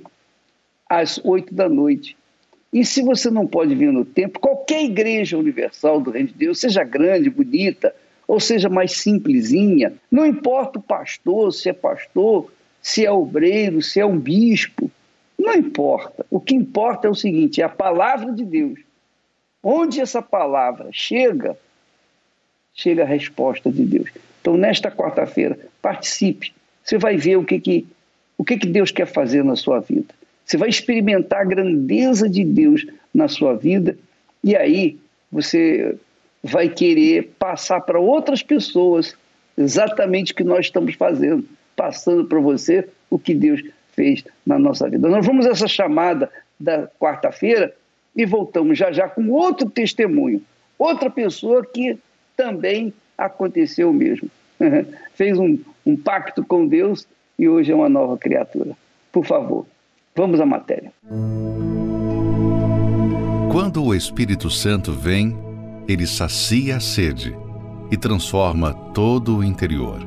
[0.90, 2.16] às 8 da noite.
[2.74, 6.60] E se você não pode vir no templo, qualquer igreja universal do Reino de Deus,
[6.60, 7.94] seja grande, bonita,
[8.28, 14.00] ou seja mais simplesinha, não importa o pastor, se é pastor, se é obreiro, se
[14.00, 14.90] é um bispo,
[15.38, 16.26] não importa.
[16.32, 18.80] O que importa é o seguinte: é a palavra de Deus.
[19.62, 21.56] Onde essa palavra chega,
[22.74, 24.10] chega a resposta de Deus.
[24.42, 26.52] Então, nesta quarta-feira, participe.
[26.84, 27.88] Você vai ver o que, que,
[28.38, 30.14] o que, que Deus quer fazer na sua vida.
[30.46, 33.98] Você vai experimentar a grandeza de Deus na sua vida
[34.44, 34.98] e aí
[35.32, 35.96] você
[36.44, 39.16] vai querer passar para outras pessoas
[39.58, 44.90] exatamente o que nós estamos fazendo, passando para você o que Deus fez na nossa
[44.90, 45.08] vida.
[45.08, 46.30] Nós vamos a essa chamada
[46.60, 47.74] da quarta-feira
[48.16, 50.42] e voltamos já já com outro testemunho,
[50.78, 51.98] outra pessoa que
[52.36, 54.30] também aconteceu o mesmo.
[55.16, 58.72] Fez um, um pacto com Deus e hoje é uma nova criatura.
[59.12, 59.66] Por favor,
[60.16, 60.92] vamos à matéria.
[63.52, 65.38] Quando o Espírito Santo vem,
[65.88, 67.36] ele sacia a sede
[67.92, 70.00] e transforma todo o interior.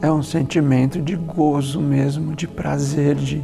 [0.00, 3.42] É um sentimento de gozo mesmo, de prazer, de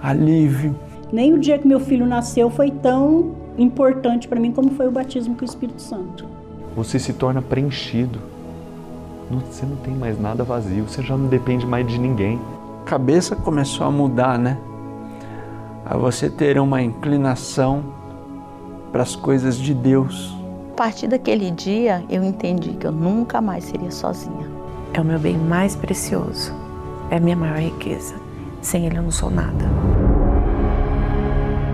[0.00, 0.76] alívio.
[1.12, 4.92] Nem o dia que meu filho nasceu foi tão importante para mim como foi o
[4.92, 6.26] batismo com o Espírito Santo.
[6.76, 8.20] Você se torna preenchido.
[9.30, 12.38] Você não tem mais nada vazio, você já não depende mais de ninguém.
[12.82, 14.56] A cabeça começou a mudar, né?
[15.88, 17.82] A você ter uma inclinação
[18.92, 20.36] para as coisas de Deus
[20.78, 24.48] partir daquele dia, eu entendi que eu nunca mais seria sozinha.
[24.92, 26.54] É o meu bem mais precioso,
[27.10, 28.14] é a minha maior riqueza.
[28.62, 29.64] Sem ele eu não sou nada.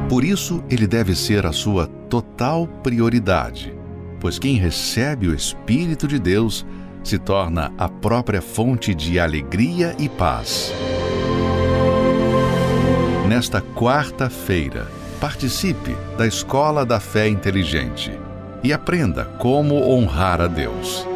[0.09, 3.77] Por isso, ele deve ser a sua total prioridade,
[4.21, 6.65] pois quem recebe o Espírito de Deus
[7.03, 10.73] se torna a própria fonte de alegria e paz.
[13.29, 14.87] Nesta quarta-feira,
[15.19, 18.13] participe da Escola da Fé Inteligente
[18.63, 21.07] e aprenda como honrar a Deus.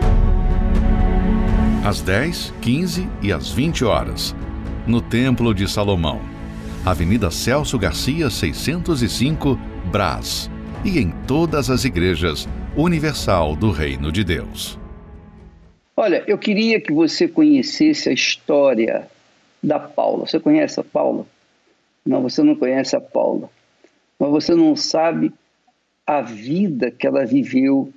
[1.84, 4.34] Às 10, 15 e às 20 horas,
[4.86, 6.22] no Templo de Salomão,
[6.82, 9.60] Avenida Celso Garcia, 605,
[9.92, 10.50] Brás,
[10.86, 14.78] e em todas as igrejas Universal do Reino de Deus.
[15.94, 19.06] Olha, eu queria que você conhecesse a história
[19.62, 20.26] da Paula.
[20.26, 21.26] Você conhece a Paula?
[22.08, 23.50] Não, você não conhece a Paula.
[24.18, 25.30] Mas você não sabe
[26.06, 27.92] a vida que ela viveu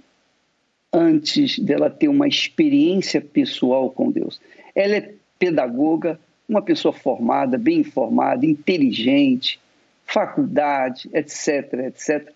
[0.91, 4.41] antes dela ter uma experiência pessoal com Deus.
[4.76, 9.62] Ela é pedagoga, uma pessoa formada, bem informada, inteligente,
[10.06, 12.34] faculdade, etc, etc.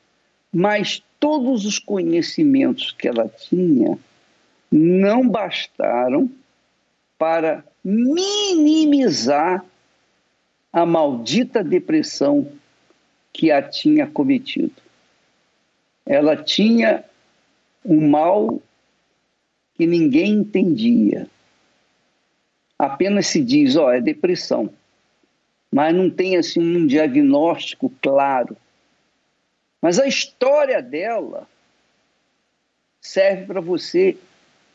[0.53, 3.99] Mas todos os conhecimentos que ela tinha
[4.71, 6.31] não bastaram
[7.17, 9.65] para minimizar
[10.75, 12.51] a maldita depressão
[13.31, 14.85] que a tinha cometido
[16.05, 17.03] ela tinha
[17.83, 18.61] um mal
[19.73, 21.27] que ninguém entendia.
[22.77, 24.69] Apenas se diz, ó, oh, é depressão.
[25.71, 28.55] Mas não tem assim um diagnóstico claro.
[29.81, 31.47] Mas a história dela
[33.01, 34.17] serve para você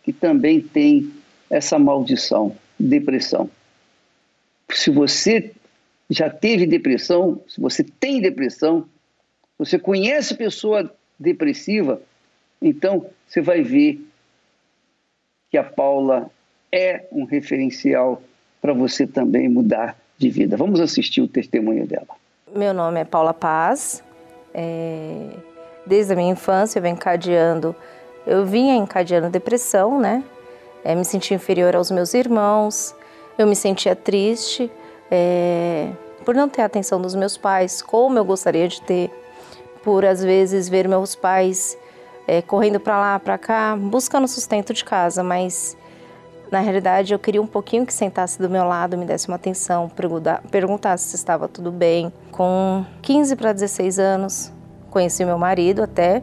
[0.02, 1.12] que também tem
[1.48, 3.50] essa maldição, depressão.
[4.70, 5.52] Se você
[6.10, 8.84] já teve depressão, se você tem depressão,
[9.56, 12.02] você conhece pessoa depressiva,
[12.60, 14.04] então você vai ver
[15.50, 16.28] que a Paula
[16.72, 18.20] é um referencial
[18.60, 20.56] para você também mudar de vida.
[20.56, 22.08] Vamos assistir o testemunho dela.
[22.54, 24.02] Meu nome é Paula Paz.
[24.52, 25.28] É...
[25.86, 27.74] Desde a minha infância eu venho encadeando,
[28.26, 30.22] eu vinha encadeando depressão, né?
[30.84, 32.94] É, me sentia inferior aos meus irmãos,
[33.38, 34.70] eu me sentia triste
[35.10, 35.90] é...
[36.24, 39.10] por não ter a atenção dos meus pais, como eu gostaria de ter
[39.82, 41.76] por às vezes ver meus pais
[42.26, 45.76] é, correndo para lá, para cá, buscando sustento de casa, mas
[46.50, 49.90] na realidade eu queria um pouquinho que sentasse do meu lado, me desse uma atenção,
[50.50, 52.12] perguntasse se estava tudo bem.
[52.30, 54.52] Com 15 para 16 anos,
[54.90, 56.22] conheci meu marido até.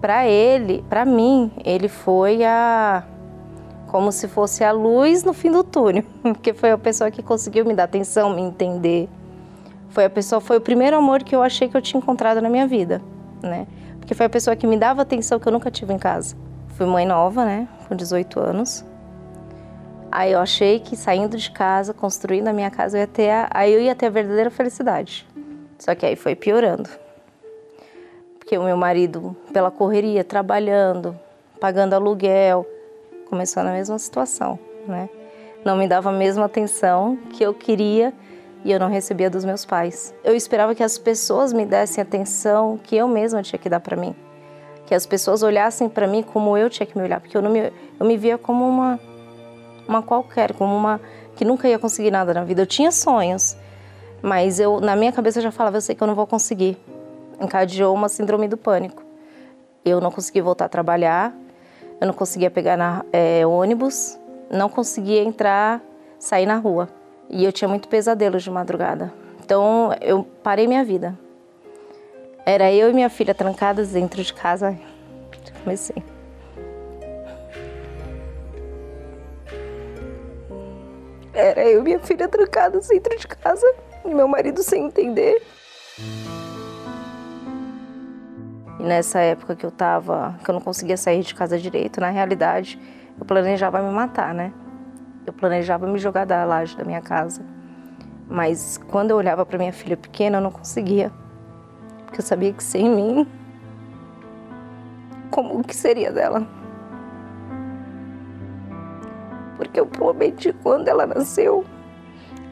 [0.00, 3.04] Para ele, para mim, ele foi a
[3.88, 7.64] como se fosse a luz no fim do túnel, porque foi a pessoa que conseguiu
[7.64, 9.08] me dar atenção, me entender,
[9.90, 12.48] Foi a pessoa, foi o primeiro amor que eu achei que eu tinha encontrado na
[12.50, 13.02] minha vida,
[13.42, 13.66] né?
[13.98, 16.36] Porque foi a pessoa que me dava atenção que eu nunca tive em casa.
[16.76, 17.66] Fui mãe nova, né?
[17.88, 18.84] Com 18 anos.
[20.12, 23.48] Aí eu achei que saindo de casa, construindo a minha casa, eu ia ter a,
[23.50, 25.26] aí eu ia ter a verdadeira felicidade.
[25.78, 26.88] Só que aí foi piorando.
[28.38, 31.18] Porque o meu marido, pela correria, trabalhando,
[31.58, 32.66] pagando aluguel,
[33.28, 35.08] começou na mesma situação, né?
[35.64, 38.12] Não me dava a mesma atenção que eu queria
[38.64, 40.14] e eu não recebia dos meus pais.
[40.24, 43.96] Eu esperava que as pessoas me dessem atenção que eu mesma tinha que dar para
[43.96, 44.14] mim.
[44.86, 47.50] Que as pessoas olhassem para mim como eu tinha que me olhar, porque eu não
[47.50, 48.98] me, eu me via como uma
[49.86, 51.00] uma qualquer, como uma
[51.34, 52.62] que nunca ia conseguir nada na vida.
[52.62, 53.56] Eu tinha sonhos,
[54.20, 56.76] mas eu na minha cabeça eu já falava, eu sei que eu não vou conseguir.
[57.40, 59.02] Encadeou uma síndrome do pânico.
[59.84, 61.34] Eu não consegui voltar a trabalhar,
[62.00, 64.18] eu não conseguia pegar na, é, ônibus,
[64.50, 65.82] não conseguia entrar,
[66.18, 66.88] sair na rua.
[67.28, 69.12] E eu tinha muito pesadelo de madrugada.
[69.44, 71.18] Então eu parei minha vida.
[72.46, 74.78] Era eu e minha filha trancadas dentro de casa.
[75.62, 76.02] Comecei.
[81.34, 83.66] Era eu e minha filha trancadas dentro de casa,
[84.04, 85.42] e meu marido sem entender.
[88.78, 92.10] E nessa época que eu tava, que eu não conseguia sair de casa direito, na
[92.10, 92.78] realidade,
[93.18, 94.52] eu planejava me matar, né?
[95.26, 97.42] Eu planejava me jogar da laje da minha casa.
[98.28, 101.10] Mas quando eu olhava para minha filha pequena, eu não conseguia.
[102.04, 103.26] Porque eu sabia que sem mim,
[105.30, 106.46] como que seria dela?
[109.58, 111.64] porque eu prometi quando ela nasceu,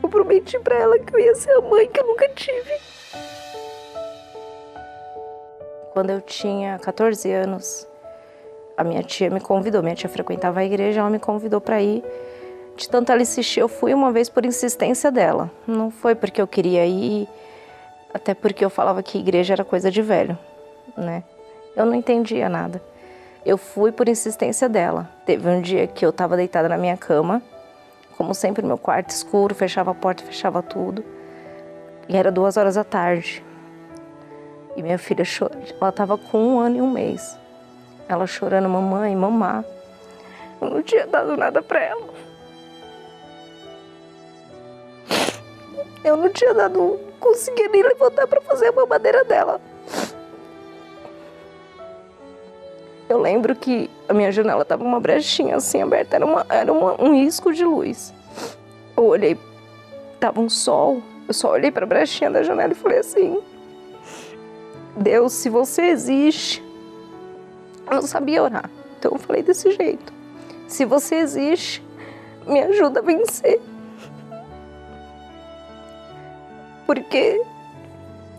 [0.03, 2.96] eu prometi para ela que eu ia ser a mãe que eu nunca tive.
[5.97, 7.89] Quando eu tinha 14 anos,
[8.77, 12.05] a minha tia me convidou, minha tia frequentava a igreja, ela me convidou para ir.
[12.77, 15.51] De tanto ela insistir, eu fui uma vez por insistência dela.
[15.67, 17.27] Não foi porque eu queria ir,
[18.13, 20.39] até porque eu falava que igreja era coisa de velho,
[20.99, 21.25] né?
[21.75, 22.83] Eu não entendia nada.
[23.43, 25.09] Eu fui por insistência dela.
[25.25, 27.41] Teve um dia que eu estava deitada na minha cama,
[28.19, 31.03] como sempre, meu quarto escuro, fechava a porta, fechava tudo.
[32.07, 33.43] E era duas horas da tarde.
[34.77, 35.59] E minha filha chorou.
[35.81, 37.39] Ela estava com um ano e um mês.
[38.09, 39.65] Ela chorando, mamãe, mamá.
[40.61, 42.07] Eu não tinha dado nada para ela.
[46.05, 49.61] Eu não tinha dado, conseguia nem levantar para fazer a mamadeira dela.
[53.09, 57.01] Eu lembro que a minha janela tava uma brechinha assim aberta, era, uma, era uma,
[57.03, 58.15] um risco de luz.
[58.97, 59.37] Eu olhei,
[60.21, 63.41] tava um sol, eu só olhei para a brechinha da janela e falei assim:
[64.97, 66.65] Deus, se você existe.
[67.89, 70.13] Eu não sabia orar, então eu falei desse jeito:
[70.67, 71.85] Se você existe,
[72.47, 73.61] me ajuda a vencer.
[76.87, 77.43] Porque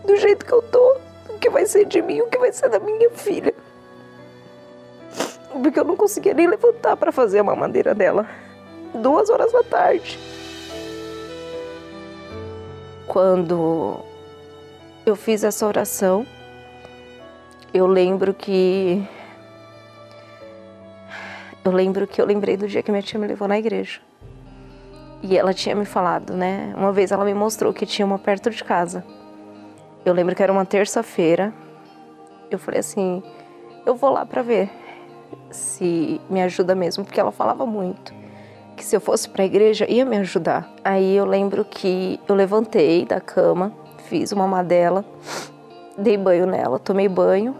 [0.04, 0.96] do jeito que eu tô,
[1.28, 3.54] o que vai ser de mim, o que vai ser da minha filha
[5.58, 8.26] porque eu não conseguia nem levantar para fazer a mamadeira dela.
[8.94, 10.18] Duas horas da tarde.
[13.06, 14.00] Quando
[15.04, 16.26] eu fiz essa oração,
[17.72, 19.06] eu lembro que.
[21.64, 24.00] Eu lembro que eu lembrei do dia que minha tia me levou na igreja.
[25.22, 26.72] E ela tinha me falado, né?
[26.76, 29.04] Uma vez ela me mostrou que tinha uma perto de casa.
[30.04, 31.52] Eu lembro que era uma terça-feira.
[32.50, 33.22] Eu falei assim:
[33.84, 34.70] eu vou lá para ver
[35.50, 38.18] se me ajuda mesmo, porque ela falava muito
[38.78, 40.72] que se eu fosse para a igreja ia me ajudar.
[40.84, 43.72] Aí eu lembro que eu levantei da cama,
[44.04, 45.04] fiz uma madela,
[45.98, 47.56] dei banho nela, tomei banho.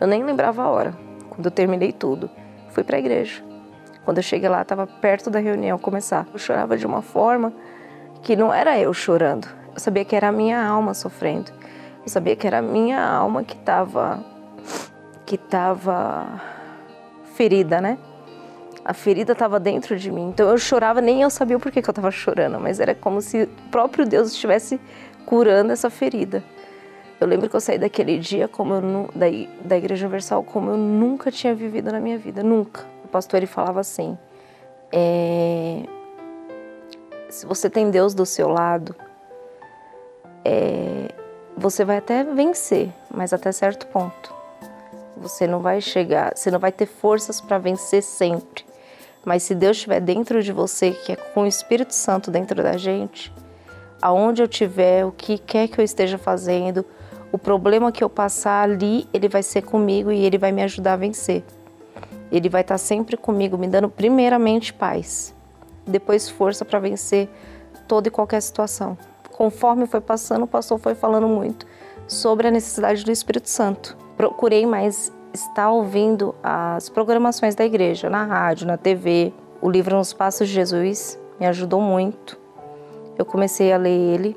[0.00, 0.94] Eu nem lembrava a hora.
[1.30, 2.28] Quando eu terminei tudo,
[2.70, 3.42] fui para a igreja.
[4.04, 6.26] Quando eu cheguei lá, estava perto da reunião começar.
[6.32, 7.52] Eu chorava de uma forma
[8.22, 9.46] que não era eu chorando.
[9.72, 11.52] Eu sabia que era a minha alma sofrendo.
[12.02, 14.24] Eu sabia que era a minha alma que estava
[15.24, 16.40] que estava
[17.34, 17.98] ferida, né?
[18.82, 20.30] A ferida estava dentro de mim.
[20.30, 23.20] Então eu chorava, nem eu sabia o porquê que eu estava chorando, mas era como
[23.20, 24.80] se o próprio Deus estivesse
[25.26, 26.42] curando essa ferida.
[27.20, 29.26] Eu lembro que eu saí daquele dia como eu da,
[29.64, 32.86] da Igreja Universal como eu nunca tinha vivido na minha vida, nunca.
[33.04, 34.16] O pastor ele falava assim:
[34.92, 35.82] é,
[37.28, 38.94] se você tem Deus do seu lado,
[40.44, 41.08] é,
[41.56, 44.32] você vai até vencer, mas até certo ponto.
[45.16, 48.64] Você não vai chegar, você não vai ter forças para vencer sempre.
[49.24, 52.76] Mas se Deus estiver dentro de você, que é com o Espírito Santo dentro da
[52.76, 53.32] gente,
[54.00, 56.84] aonde eu estiver, o que quer que eu esteja fazendo,
[57.32, 60.94] o problema que eu passar ali, ele vai ser comigo e ele vai me ajudar
[60.94, 61.44] a vencer.
[62.30, 65.34] Ele vai estar sempre comigo, me dando primeiramente paz,
[65.86, 67.28] depois força para vencer
[67.86, 68.96] toda e qualquer situação.
[69.32, 71.64] conforme foi passando, o pastor foi falando muito
[72.08, 73.96] sobre a necessidade do Espírito Santo.
[74.16, 79.32] Procurei mais estar ouvindo as programações da igreja, na rádio, na TV.
[79.62, 82.36] O livro Nos Passos de Jesus me ajudou muito.
[83.16, 84.36] Eu comecei a ler ele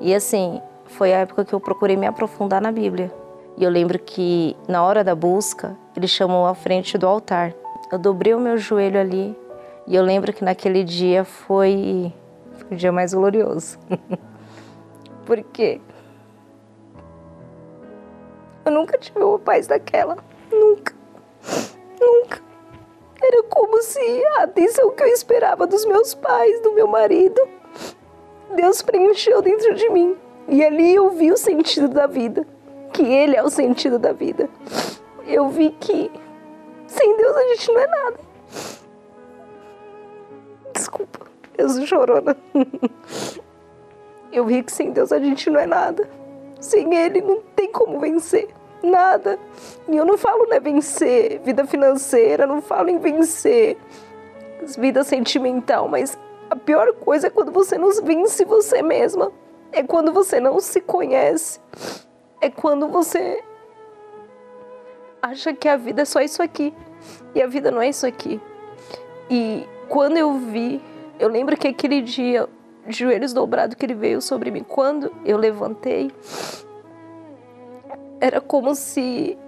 [0.00, 3.12] e assim, foi a época que eu procurei me aprofundar na Bíblia.
[3.56, 7.52] E eu lembro que na hora da busca, ele chamou à frente do altar.
[7.90, 9.36] Eu dobrei o meu joelho ali
[9.86, 12.12] e eu lembro que naquele dia foi,
[12.52, 13.78] foi o dia mais glorioso.
[15.26, 15.80] Por quê?
[18.64, 20.16] Eu nunca tive uma paz daquela.
[20.52, 20.94] Nunca.
[22.00, 22.42] Nunca.
[23.20, 27.40] Era como se a atenção que eu esperava dos meus pais, do meu marido,
[28.54, 30.16] Deus preencheu dentro de mim.
[30.48, 32.46] E ali eu vi o sentido da vida.
[32.92, 34.48] Que Ele é o sentido da vida.
[35.26, 36.10] Eu vi que
[36.86, 38.18] sem Deus a gente não é nada.
[40.74, 41.26] Desculpa,
[41.56, 42.36] eu sou chorona.
[44.30, 46.08] Eu vi que sem Deus a gente não é nada.
[46.60, 48.48] Sem Ele não tem como vencer.
[48.82, 49.38] Nada.
[49.88, 53.76] E eu não falo né, vencer vida financeira, não falo em vencer
[54.76, 56.16] vida sentimental, mas
[56.48, 59.32] a pior coisa é quando você não vence você mesma.
[59.72, 61.60] É quando você não se conhece.
[62.40, 63.42] É quando você
[65.20, 66.72] acha que a vida é só isso aqui.
[67.34, 68.40] E a vida não é isso aqui.
[69.30, 70.80] E quando eu vi,
[71.18, 72.48] eu lembro que aquele dia,
[72.86, 74.64] joelhos dobrados, que ele veio sobre mim.
[74.66, 76.10] Quando eu levantei,
[78.20, 79.38] era como se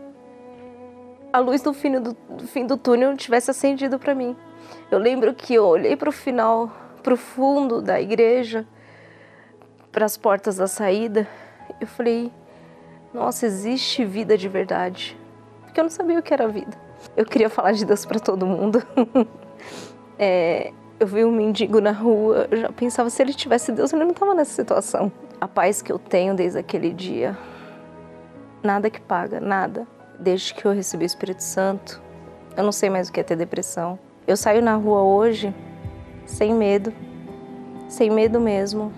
[1.33, 4.37] a luz do fim do, do fim do túnel tivesse acendido para mim.
[4.91, 6.71] Eu lembro que eu olhei para o final,
[7.03, 8.67] para o fundo da igreja,
[9.93, 11.27] para as portas da saída,
[11.81, 12.33] eu falei:
[13.13, 15.17] Nossa, existe vida de verdade.
[15.63, 16.77] Porque eu não sabia o que era vida.
[17.17, 18.83] Eu queria falar de Deus para todo mundo.
[20.19, 24.05] é, eu vi um mendigo na rua, eu já pensava se ele tivesse Deus, ele
[24.05, 25.11] não estava nessa situação.
[25.41, 27.37] A paz que eu tenho desde aquele dia
[28.63, 29.87] nada que paga, nada.
[30.19, 32.03] Desde que eu recebi o Espírito Santo,
[32.57, 33.99] eu não sei mais o que é ter depressão.
[34.27, 35.55] Eu saio na rua hoje
[36.27, 36.93] sem medo,
[37.89, 38.93] sem medo mesmo.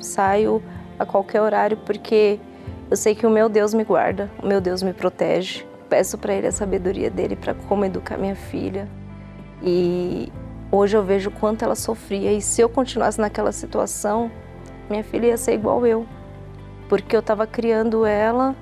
[0.00, 0.62] Saio
[0.98, 2.40] a qualquer horário porque
[2.90, 5.66] eu sei que o meu Deus me guarda, o meu Deus me protege.
[5.88, 8.88] Peço para Ele a sabedoria dele para como educar minha filha.
[9.62, 10.32] E
[10.70, 12.32] hoje eu vejo quanto ela sofria.
[12.32, 14.30] E se eu continuasse naquela situação,
[14.88, 16.06] minha filha ia ser igual eu.
[16.88, 18.54] Porque eu estava criando ela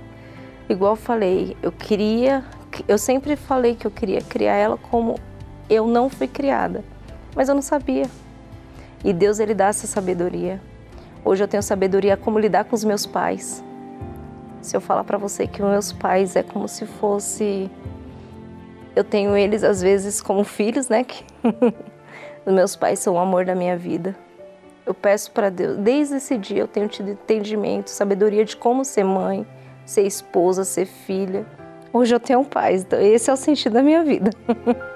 [0.68, 2.44] igual eu falei, eu queria,
[2.88, 5.18] eu sempre falei que eu queria criar ela como
[5.68, 6.84] eu não fui criada,
[7.34, 8.06] mas eu não sabia.
[9.04, 10.60] E Deus ele dá essa sabedoria.
[11.26, 13.64] Hoje eu tenho sabedoria como lidar com os meus pais.
[14.62, 17.68] Se eu falar para você que os meus pais é como se fosse
[18.94, 21.02] eu tenho eles às vezes como filhos, né?
[21.02, 21.24] Que
[22.46, 24.14] os meus pais são o amor da minha vida.
[24.86, 29.02] Eu peço para Deus, desde esse dia eu tenho tido entendimento, sabedoria de como ser
[29.02, 29.44] mãe,
[29.84, 31.44] ser esposa, ser filha.
[31.92, 34.30] Hoje eu tenho pai, então esse é o sentido da minha vida.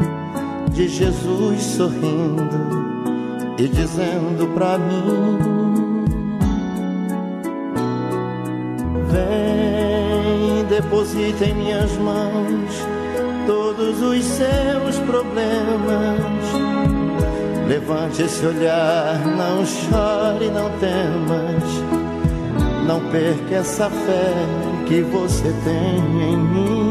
[0.81, 2.49] de Jesus sorrindo
[3.59, 5.37] e dizendo pra mim:
[9.11, 12.87] Vem, deposita em minhas mãos
[13.45, 16.41] todos os seus problemas
[17.67, 21.63] Levante esse olhar, não chore, não temas.
[22.85, 24.33] Não perca essa fé
[24.87, 26.90] que você tem em mim.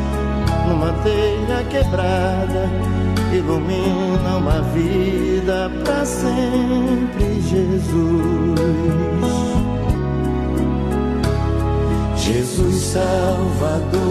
[0.71, 2.69] numa telha quebrada
[3.33, 7.91] ilumina uma vida para sempre, Jesus.
[12.15, 14.01] Jesus Salvador,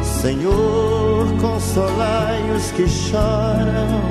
[0.03, 4.03] Senhor, consolai os que choram,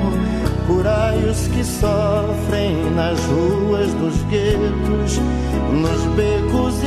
[0.66, 5.20] curai os que sofrem nas ruas dos guetos,
[5.72, 6.82] nos becos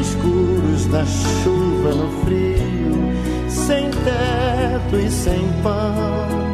[0.00, 3.12] escuros, na chuva, no frio,
[3.48, 6.53] sem teto e sem pão.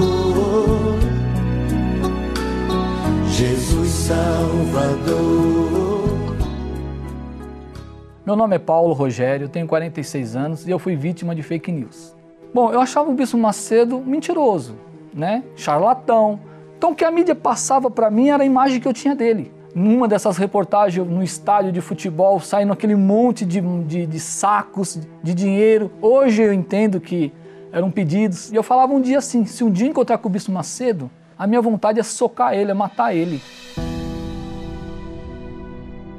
[8.31, 12.15] Meu nome é Paulo Rogério, tenho 46 anos e eu fui vítima de fake news.
[12.53, 14.77] Bom, eu achava o Bispo Macedo mentiroso,
[15.13, 15.43] né?
[15.53, 16.39] Charlatão.
[16.77, 19.51] Então o que a mídia passava para mim era a imagem que eu tinha dele.
[19.75, 25.33] Numa dessas reportagens no estádio de futebol, saindo aquele monte de, de, de sacos de
[25.33, 25.91] dinheiro.
[26.01, 27.33] Hoje eu entendo que
[27.69, 28.49] eram pedidos.
[28.49, 31.45] E eu falava um dia assim: se um dia encontrar com o Bispo Macedo, a
[31.45, 33.41] minha vontade é socar ele, é matar ele.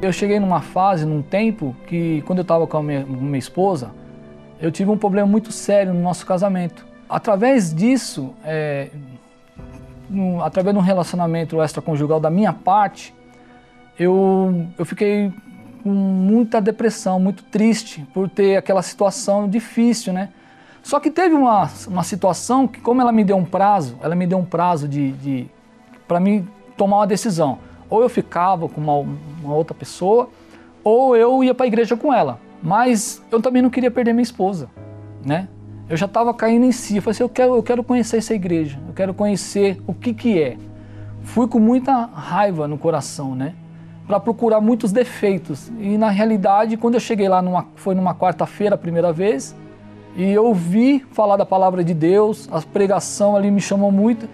[0.03, 3.93] Eu cheguei numa fase, num tempo, que quando eu estava com a minha, minha esposa,
[4.61, 6.85] eu tive um problema muito sério no nosso casamento.
[7.09, 8.91] Através disso, é,
[10.45, 13.15] através de um relacionamento extraconjugal da minha parte,
[13.97, 15.33] eu, eu fiquei
[15.85, 20.31] com muita depressão, muito triste por ter aquela situação difícil, né?
[20.83, 24.27] Só que teve uma, uma situação que, como ela me deu um prazo, ela me
[24.27, 25.47] deu um prazo de, de
[26.09, 26.45] para mim
[26.77, 27.61] tomar uma decisão.
[27.93, 28.95] Ou eu ficava com uma,
[29.45, 30.31] uma outra pessoa,
[30.83, 32.41] ou eu ia para a igreja com ela.
[32.63, 34.71] Mas eu também não queria perder minha esposa,
[35.23, 35.47] né?
[35.91, 36.97] Eu já estava caindo em si.
[36.97, 40.15] Eu falei assim, eu quero, eu quero conhecer essa igreja, eu quero conhecer o que
[40.15, 40.57] que é.
[41.23, 43.55] Fui com muita raiva no coração, né?
[44.07, 45.71] Para procurar muitos defeitos.
[45.79, 49.55] E na realidade, quando eu cheguei lá, numa, foi numa quarta-feira a primeira vez,
[50.17, 54.27] e eu ouvi falar da palavra de Deus, a pregação ali me chamou muito.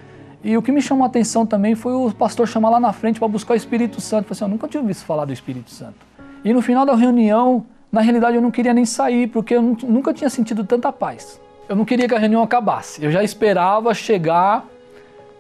[0.42, 3.18] E o que me chamou a atenção também foi o pastor chamar lá na frente
[3.18, 4.22] para buscar o Espírito Santo.
[4.22, 6.06] Eu falei assim, eu nunca tinha visto falar do Espírito Santo.
[6.44, 10.14] E no final da reunião, na realidade eu não queria nem sair, porque eu nunca
[10.14, 11.40] tinha sentido tanta paz.
[11.68, 13.04] Eu não queria que a reunião acabasse.
[13.04, 14.64] Eu já esperava chegar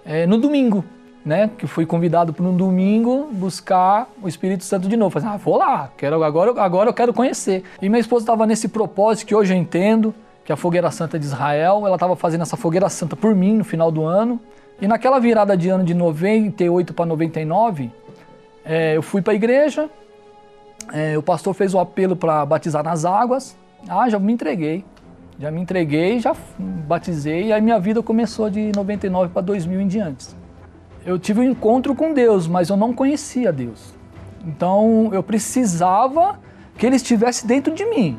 [0.04, 0.84] é, no domingo,
[1.24, 1.48] né?
[1.56, 5.12] Que fui convidado para um domingo buscar o Espírito Santo de novo.
[5.12, 7.62] Falei, ah, vou lá, quero, agora, agora eu quero conhecer.
[7.80, 11.18] E minha esposa estava nesse propósito que hoje eu entendo, que é a Fogueira Santa
[11.18, 14.40] de Israel, ela estava fazendo essa Fogueira Santa por mim no final do ano.
[14.80, 17.90] E naquela virada de ano de 98 para 99,
[18.64, 19.90] é, eu fui para a igreja,
[20.92, 23.56] é, o pastor fez o apelo para batizar nas águas.
[23.88, 24.84] Ah, já me entreguei.
[25.38, 29.86] Já me entreguei, já batizei, e aí minha vida começou de 99 para 2000 em
[29.86, 30.26] diante.
[31.06, 33.94] Eu tive um encontro com Deus, mas eu não conhecia Deus.
[34.44, 36.40] Então eu precisava
[36.76, 38.18] que Ele estivesse dentro de mim.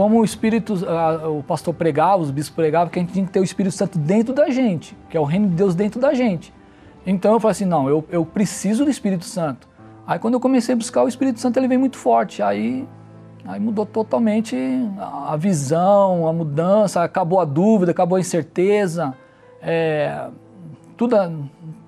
[0.00, 0.76] Como o Espírito,
[1.28, 3.98] o pastor pregava, os bispos pregavam, que a gente tinha que ter o Espírito Santo
[3.98, 6.54] dentro da gente, que é o reino de Deus dentro da gente.
[7.06, 9.68] Então eu falei assim, não, eu, eu preciso do Espírito Santo.
[10.06, 12.42] Aí quando eu comecei a buscar o Espírito Santo, ele veio muito forte.
[12.42, 12.88] Aí,
[13.44, 14.56] aí mudou totalmente
[14.98, 19.12] a visão, a mudança, acabou a dúvida, acabou a incerteza.
[19.60, 20.28] É,
[20.96, 21.14] tudo,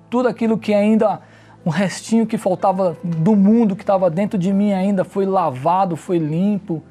[0.07, 1.19] tudo aquilo que ainda,
[1.65, 6.19] um restinho que faltava do mundo que estava dentro de mim ainda foi lavado, foi
[6.19, 6.83] limpo.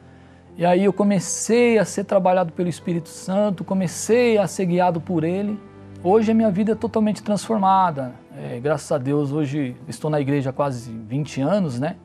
[0.56, 5.24] E aí eu comecei a ser trabalhado pelo Espírito Santo, comecei a ser guiado por
[5.24, 5.58] Ele.
[6.04, 8.12] Hoje a minha vida é totalmente transformada.
[8.36, 11.96] É, graças a Deus, hoje estou na igreja há quase 20 anos, né?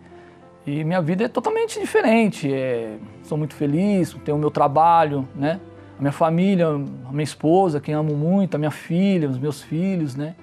[0.65, 2.51] E minha vida é totalmente diferente.
[2.53, 5.59] É, sou muito feliz, tenho o meu trabalho, né?
[5.97, 10.15] A minha família, a minha esposa, quem amo muito, a minha filha, os meus filhos,
[10.15, 10.35] né?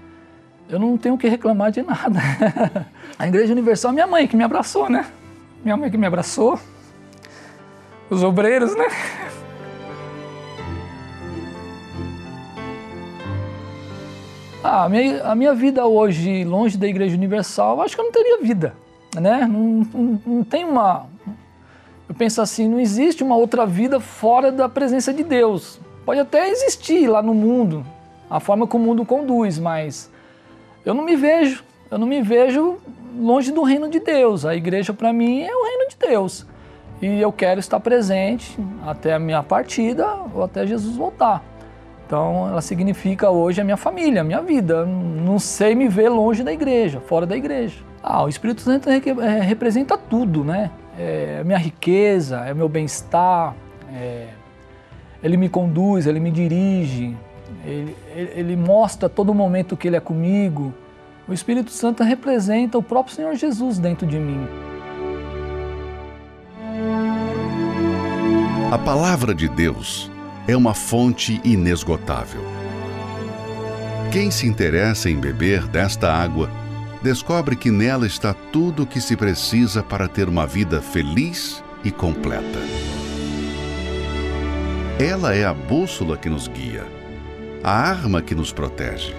[0.69, 2.21] Eu não tenho que reclamar de nada.
[3.19, 5.07] a Igreja Universal é minha mãe que me abraçou, né?
[5.63, 6.59] Minha mãe que me abraçou
[8.11, 8.87] os obreiros, né?
[14.63, 18.13] Ah, a, minha, a minha vida hoje, longe da Igreja Universal, acho que eu não
[18.13, 18.75] teria vida,
[19.15, 19.47] né?
[19.47, 21.07] Não, não, não tem uma...
[22.09, 25.79] Eu penso assim, não existe uma outra vida fora da presença de Deus.
[26.05, 27.85] Pode até existir lá no mundo,
[28.29, 30.11] a forma como o mundo conduz, mas
[30.85, 32.79] eu não me vejo, eu não me vejo
[33.19, 34.45] longe do reino de Deus.
[34.45, 36.47] A igreja para mim é o reino de Deus
[37.03, 41.43] e eu quero estar presente até a minha partida ou até Jesus voltar.
[42.07, 44.85] Então, ela significa hoje a minha família, a minha vida.
[44.85, 47.81] Não sei me ver longe da igreja, fora da igreja.
[48.03, 50.71] Ah, o Espírito Santo é, representa tudo, né?
[50.99, 53.55] É minha riqueza, é meu bem-estar,
[53.93, 54.29] é...
[55.23, 57.17] ele me conduz, ele me dirige,
[57.65, 60.73] ele, ele mostra todo momento que ele é comigo.
[61.27, 64.47] O Espírito Santo representa o próprio Senhor Jesus dentro de mim.
[68.75, 70.11] A palavra de Deus
[70.49, 72.41] é uma fonte inesgotável.
[74.11, 76.51] Quem se interessa em beber desta água
[77.01, 81.93] descobre que nela está tudo o que se precisa para ter uma vida feliz e
[81.93, 82.59] completa.
[84.99, 86.85] Ela é a bússola que nos guia,
[87.63, 89.15] a arma que nos protege.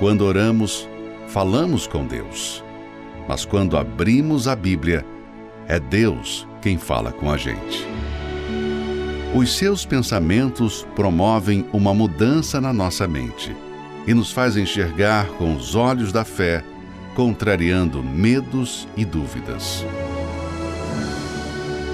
[0.00, 0.88] Quando oramos,
[1.28, 2.64] falamos com Deus.
[3.28, 5.06] Mas quando abrimos a Bíblia,
[5.68, 8.01] é Deus quem fala com a gente.
[9.34, 13.56] Os seus pensamentos promovem uma mudança na nossa mente
[14.06, 16.62] e nos faz enxergar com os olhos da fé,
[17.14, 19.86] contrariando medos e dúvidas.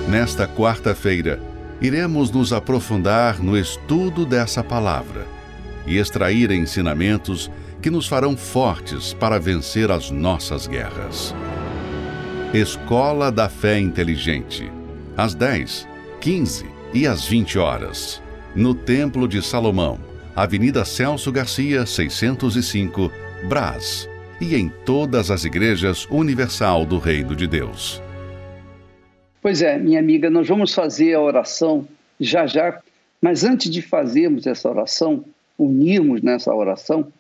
[0.09, 1.41] Nesta quarta-feira,
[1.81, 5.25] iremos nos aprofundar no estudo dessa palavra
[5.87, 7.49] e extrair ensinamentos
[7.81, 11.33] que nos farão fortes para vencer as nossas guerras.
[12.53, 14.73] Escola da Fé Inteligente,
[15.17, 15.87] às 10,
[16.21, 18.23] 15 e às 20 horas,
[18.55, 19.99] no Templo de Salomão,
[20.35, 23.11] Avenida Celso Garcia, 605,
[23.49, 24.09] Brás,
[24.41, 28.03] e em todas as igrejas universal do Reino de Deus.
[29.43, 31.87] Pois é, minha amiga, nós vamos fazer a oração
[32.19, 32.81] já já,
[33.21, 35.25] mas antes de fazermos essa oração,
[35.59, 37.13] unirmos nessa oração,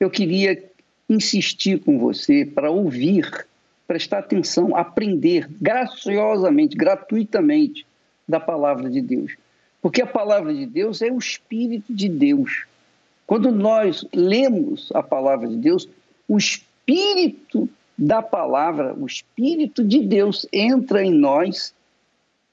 [0.00, 0.62] eu queria
[1.08, 3.46] insistir com você para ouvir,
[3.86, 7.86] prestar atenção, aprender graciosamente, gratuitamente
[8.28, 9.36] da palavra de Deus.
[9.80, 12.66] Porque a palavra de Deus é o Espírito de Deus.
[13.26, 15.88] Quando nós lemos a palavra de Deus,
[16.28, 17.68] o Espírito
[17.98, 21.74] da palavra, o Espírito de Deus entra em nós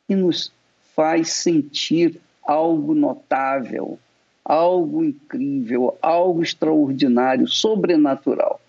[0.07, 0.51] e nos
[0.95, 3.99] faz sentir algo notável,
[4.43, 8.59] algo incrível, algo extraordinário, sobrenatural.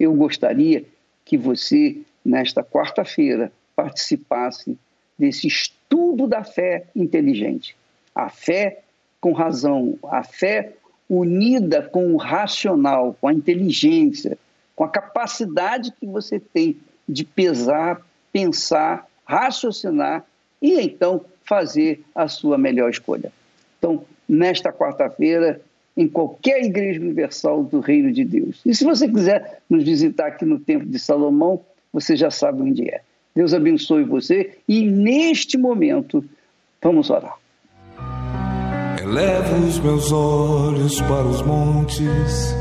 [0.00, 0.84] Eu gostaria
[1.24, 4.78] que você, nesta quarta-feira, participasse
[5.18, 5.77] desse estudo
[6.16, 7.76] da fé inteligente.
[8.14, 8.80] A fé
[9.20, 10.72] com razão, a fé
[11.08, 14.36] unida com o racional, com a inteligência,
[14.76, 16.76] com a capacidade que você tem
[17.08, 18.00] de pesar,
[18.32, 20.24] pensar, raciocinar
[20.60, 23.32] e então fazer a sua melhor escolha.
[23.78, 25.60] Então, nesta quarta-feira,
[25.96, 28.60] em qualquer igreja universal do Reino de Deus.
[28.64, 31.60] E se você quiser nos visitar aqui no Templo de Salomão,
[31.92, 33.00] você já sabe onde é.
[33.38, 36.24] Deus abençoe você e neste momento
[36.82, 37.36] vamos orar.
[39.00, 42.56] Elevo os meus olhos para os montes,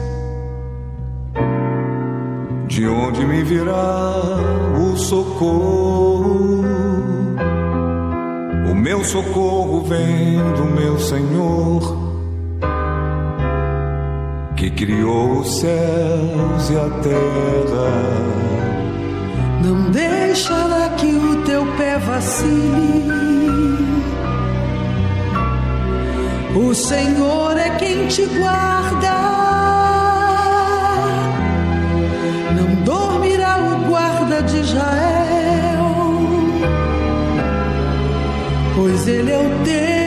[2.68, 4.22] de onde me virá
[4.80, 6.62] o socorro.
[8.70, 11.98] O meu socorro vem do meu Senhor,
[14.56, 18.47] que criou os céus e a terra.
[19.64, 23.28] Não deixará que o teu pé vacile.
[26.56, 29.18] O Senhor é quem te guarda.
[32.56, 35.96] Não dormirá o guarda de Israel,
[38.76, 40.07] pois ele é o teu.